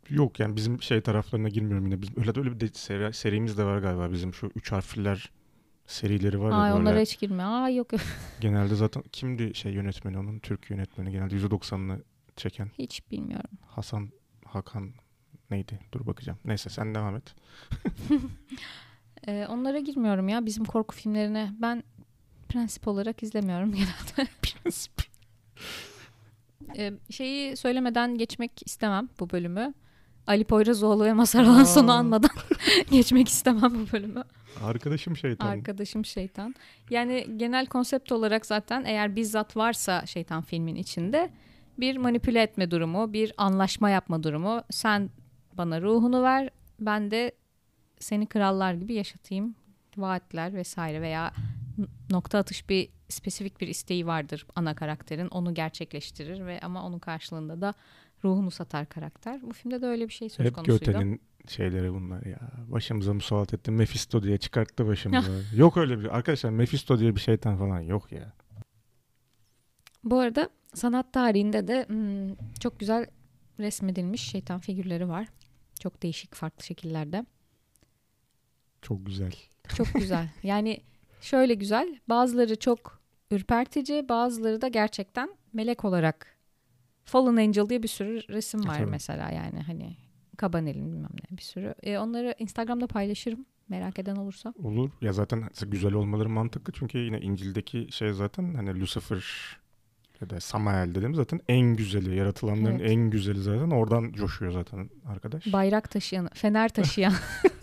[0.09, 2.03] Yok yani bizim şey taraflarına girmiyorum yine.
[2.03, 5.31] Bizim öyle de öyle bir de seri- serimiz de var galiba bizim şu üç harfliler
[5.87, 6.83] serileri var ya Ay böyle.
[6.83, 7.42] onlara hiç girme.
[7.42, 8.02] Ay yok yok.
[8.40, 12.02] Genelde zaten kimdi şey yönetmeni onun Türk yönetmeni genelde %90'ını
[12.37, 13.50] çeken Hiç bilmiyorum.
[13.67, 14.11] Hasan
[14.44, 14.92] Hakan
[15.50, 15.79] neydi?
[15.92, 16.38] Dur bakacağım.
[16.44, 17.35] Neyse sen devam et.
[19.29, 21.52] Ee, onlara girmiyorum ya bizim korku filmlerine.
[21.58, 21.83] Ben
[22.48, 24.31] prensip olarak izlemiyorum genelde.
[26.77, 29.75] Ee, şeyi söylemeden geçmek istemem bu bölümü.
[30.27, 31.94] Ali Poyrazoğlu ve Mazhar Alanson'u Aa.
[31.94, 32.31] anmadan
[32.90, 34.25] geçmek istemem bu bölümü.
[34.62, 35.46] Arkadaşım şeytan.
[35.46, 36.54] Arkadaşım şeytan.
[36.90, 41.31] Yani genel konsept olarak zaten eğer bizzat varsa şeytan filmin içinde
[41.79, 44.62] bir manipüle etme durumu, bir anlaşma yapma durumu.
[44.71, 45.10] Sen
[45.52, 46.50] bana ruhunu ver,
[46.81, 47.33] ben de
[48.01, 49.55] seni krallar gibi yaşatayım.
[49.96, 51.33] Vaatler vesaire veya
[52.11, 55.29] nokta atış bir spesifik bir isteği vardır ana karakterin.
[55.29, 57.75] Onu gerçekleştirir ve ama onun karşılığında da
[58.25, 59.42] ruhunu satar karakter.
[59.42, 60.85] Bu filmde de öyle bir şey söz Hep konusuydu.
[60.85, 62.38] Göte'nin şeyleri bunlar ya.
[62.69, 63.71] Başımıza musallat etti.
[63.71, 65.33] Mephisto diye çıkarttı başımıza.
[65.57, 68.33] yok öyle bir Arkadaşlar Mephisto diye bir şeytan falan yok ya.
[70.05, 73.07] Bu arada sanat tarihinde de hmm, çok güzel
[73.59, 75.29] resmedilmiş şeytan figürleri var.
[75.81, 77.27] Çok değişik farklı şekillerde.
[78.83, 79.33] Çok güzel.
[79.76, 80.28] Çok güzel.
[80.42, 80.81] Yani
[81.20, 81.98] şöyle güzel.
[82.08, 83.00] Bazıları çok
[83.31, 86.26] ürpertici, bazıları da gerçekten melek olarak.
[87.04, 88.90] Fallen Angel diye bir sürü resim var Tabii.
[88.90, 89.96] mesela yani hani
[90.40, 91.74] Cabanel'in bilmem ne bir sürü.
[91.83, 94.54] E, onları Instagram'da paylaşırım merak eden olursa.
[94.62, 94.90] Olur.
[95.00, 96.72] Ya zaten güzel olmaları mantıklı.
[96.72, 99.24] Çünkü yine İncil'deki şey zaten hani Lucifer
[100.20, 102.16] ya da Samael dedim zaten en güzeli.
[102.16, 102.90] Yaratılanların Evet.
[102.90, 103.70] en güzeli zaten.
[103.70, 105.52] Oradan coşuyor zaten arkadaş.
[105.52, 107.12] Bayrak taşıyan, fener taşıyan.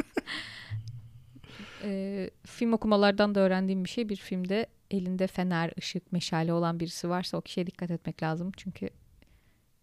[1.83, 7.09] Ee, film okumalardan da öğrendiğim bir şey bir filmde elinde fener, ışık, meşale olan birisi
[7.09, 8.51] varsa o kişiye dikkat etmek lazım.
[8.57, 8.89] Çünkü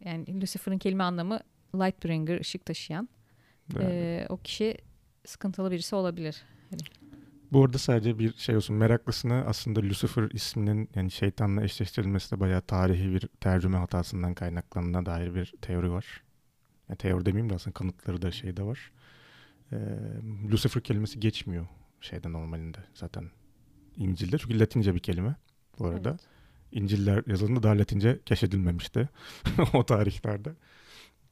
[0.05, 1.41] yani Lucifer'ın kelime anlamı
[1.75, 3.09] light bringer, ışık taşıyan.
[3.75, 3.85] Yani.
[3.91, 4.77] Ee, o kişi
[5.27, 6.43] sıkıntılı birisi olabilir.
[7.53, 8.77] Bu arada sadece bir şey olsun.
[8.77, 15.35] Meraklısına aslında Lucifer isminin yani şeytanla eşleştirilmesi de bayağı tarihi bir tercüme hatasından kaynaklandığına dair
[15.35, 16.23] bir teori var.
[16.89, 18.93] Yani teori demeyeyim de aslında kanıtları da şeyde var.
[19.73, 19.77] Ee,
[20.53, 21.67] Lucifer kelimesi geçmiyor
[22.05, 23.31] şeyde normalinde zaten
[23.97, 24.39] İncil'de.
[24.39, 25.37] Çünkü Latince bir kelime
[25.79, 26.11] bu arada.
[26.11, 26.21] Evet.
[26.73, 29.09] İncil'ler yazıldığında daha Latince keşfedilmemişti
[29.75, 30.53] o tarihlerde.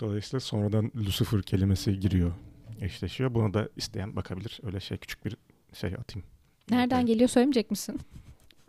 [0.00, 2.32] Dolayısıyla sonradan Lucifer kelimesi giriyor,
[2.80, 3.34] eşleşiyor.
[3.34, 4.60] Buna da isteyen bakabilir.
[4.62, 5.36] Öyle şey küçük bir
[5.72, 6.26] şey atayım.
[6.70, 7.02] Nereden Ortaya.
[7.02, 8.00] geliyor söylemeyecek misin?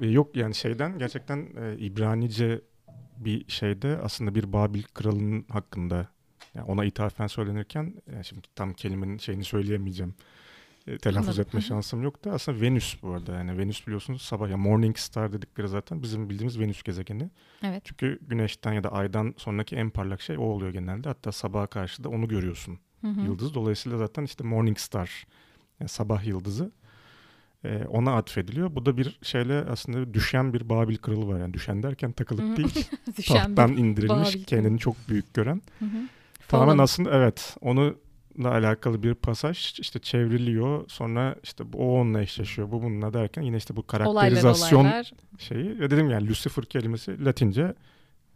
[0.01, 2.61] E, yok yani şeyden gerçekten e, İbranice
[3.17, 6.07] bir şeyde aslında bir Babil kralının hakkında
[6.55, 10.13] yani ona ithafen söylenirken yani şimdi tam kelimenin şeyini söyleyemeyeceğim.
[10.87, 11.41] E, telaffuz Anladım.
[11.47, 13.35] etme şansım yok da aslında Venüs bu arada.
[13.35, 17.29] Yani Venüs biliyorsunuz sabah ya Morning Star dedikleri zaten bizim bildiğimiz Venüs gezegeni.
[17.63, 17.85] Evet.
[17.85, 21.07] Çünkü güneşten ya da aydan sonraki en parlak şey o oluyor genelde.
[21.07, 23.21] Hatta sabaha karşı da onu görüyorsun Hı hı.
[23.21, 23.53] yıldız.
[23.53, 25.27] Dolayısıyla zaten işte Morning Star
[25.79, 26.71] yani sabah yıldızı
[27.63, 28.75] e, ona atfediliyor.
[28.75, 31.39] Bu da bir şeyle aslında düşen bir Babil kralı var.
[31.39, 32.87] Yani düşen derken takılıp değil
[33.27, 35.61] tahttan indirilmiş Babil kendini çok büyük gören.
[35.79, 35.97] Hı hı.
[36.47, 37.57] Tamamen aslında evet
[38.37, 40.89] onunla alakalı bir pasaj işte çevriliyor.
[40.89, 42.71] Sonra işte bu o onunla eşleşiyor.
[42.71, 45.11] Bu bununla derken yine işte bu Olaylar karakterizasyon olaylar.
[45.37, 45.79] şeyi.
[45.79, 47.73] Ve dedim yani Lucifer kelimesi Latince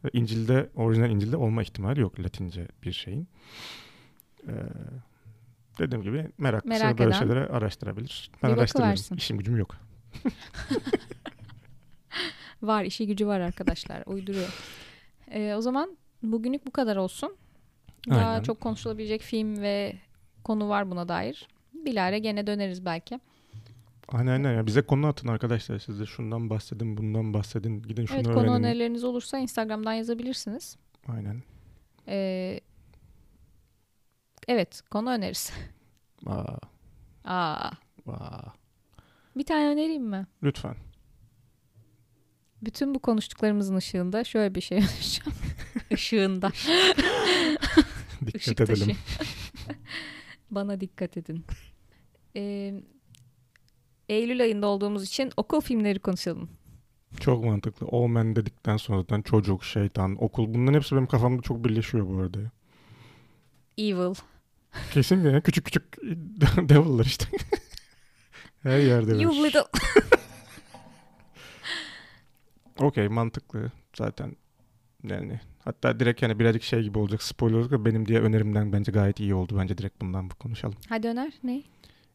[0.03, 3.27] ve İncil'de orijinal İncil'de olma ihtimali yok Latince bir şeyin.
[4.47, 4.51] Ee,
[5.79, 8.31] dediğim gibi meraklısı Merak böyle şeyleri araştırabilir.
[8.43, 8.91] Ben bir araştırıyorum.
[8.91, 9.15] bakıversin.
[9.15, 9.75] İşim gücüm yok.
[12.61, 14.49] Var işi gücü var arkadaşlar uyduruyor.
[15.31, 17.35] Ee, o zaman bugünlük bu kadar olsun.
[18.09, 18.43] Daha Aynen.
[18.43, 19.95] çok konuşulabilecek film ve
[20.43, 21.47] konu var buna dair.
[21.73, 23.19] Bilare gene döneriz belki.
[24.07, 24.53] Aynen aynen.
[24.53, 25.79] Ya bize konu atın arkadaşlar.
[25.79, 27.81] Siz de şundan bahsedin, bundan bahsedin.
[27.81, 28.53] Gidin şunu evet konu öğrenin.
[28.53, 30.77] önerileriniz olursa Instagram'dan yazabilirsiniz.
[31.07, 31.43] Aynen.
[32.07, 32.59] Ee,
[34.47, 35.53] evet konu önerisi.
[36.25, 36.57] Aa,
[37.25, 37.71] Aa,
[38.07, 38.41] aa.
[39.35, 40.27] bir tane önereyim mi?
[40.43, 40.75] Lütfen.
[42.61, 45.33] Bütün bu konuştuklarımızın ışığında şöyle bir şey önereceğim.
[45.89, 46.51] Işığında.
[48.27, 48.97] Dikkat Işık edelim.
[49.17, 49.29] taşı.
[50.51, 51.45] Bana dikkat edin.
[52.35, 52.73] Ee,
[54.09, 56.49] Eylül ayında olduğumuz için okul filmleri konuşalım.
[57.19, 58.07] Çok mantıklı.
[58.07, 62.39] Man dedikten sonra zaten çocuk, şeytan, okul bunların hepsi benim kafamda çok birleşiyor bu arada.
[63.77, 64.15] Evil.
[64.93, 65.41] Kesinlikle ya.
[65.41, 65.97] Küçük küçük
[66.69, 67.25] devil'lar işte.
[68.63, 69.19] Her yerde var.
[69.19, 69.63] You little.
[72.79, 74.35] Okey mantıklı zaten.
[75.03, 79.19] Yani hatta direkt hani birazcık şey gibi olacak spoiler olacak benim diye önerimden bence gayet
[79.19, 79.57] iyi oldu.
[79.59, 80.75] Bence direkt bundan konuşalım.
[80.89, 81.33] Hadi öner.
[81.43, 81.63] Ne?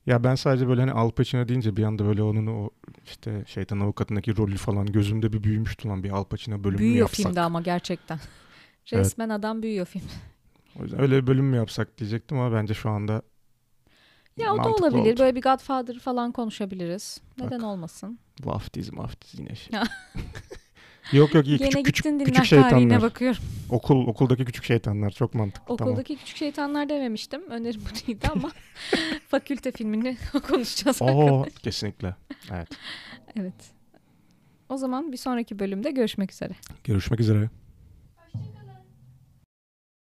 [0.06, 2.70] Ya ben sadece böyle hani Al Pacino deyince bir anda böyle onun o
[3.04, 6.98] işte şeytan avukatındaki rolü falan gözümde bir büyümüştü lan bir Al Pacino bölümü mü Büyüyor
[6.98, 7.16] yapsak?
[7.26, 8.14] filmde ama gerçekten.
[8.16, 8.28] Evet.
[9.06, 10.02] Resmen adam büyüyor film.
[10.80, 13.22] O yüzden öyle bir bölüm mü yapsak diyecektim ama bence şu anda
[14.38, 15.12] Ya o da olabilir.
[15.12, 15.18] oldu.
[15.18, 17.20] Böyle bir Godfather falan konuşabiliriz.
[17.38, 17.66] Neden Bak.
[17.66, 18.18] olmasın?
[18.44, 19.78] Vaftiz maftiz yine şey.
[21.12, 23.02] Yok yok iyi Gene küçük küçük, küçük dinler tarihine şeytanlar.
[23.02, 23.42] bakıyorum.
[23.70, 25.92] Okul okuldaki küçük şeytanlar çok mantıklı tamam.
[25.92, 27.42] Okuldaki küçük şeytanlar dememiştim.
[27.50, 28.50] Önerim bu değildi ama
[29.28, 30.16] fakülte filmini
[30.48, 31.02] konuşacağız.
[31.02, 32.14] Oo kesinlikle.
[32.52, 32.68] Evet.
[33.36, 33.54] Evet.
[34.68, 36.52] O zaman bir sonraki bölümde görüşmek üzere.
[36.84, 37.50] Görüşmek üzere.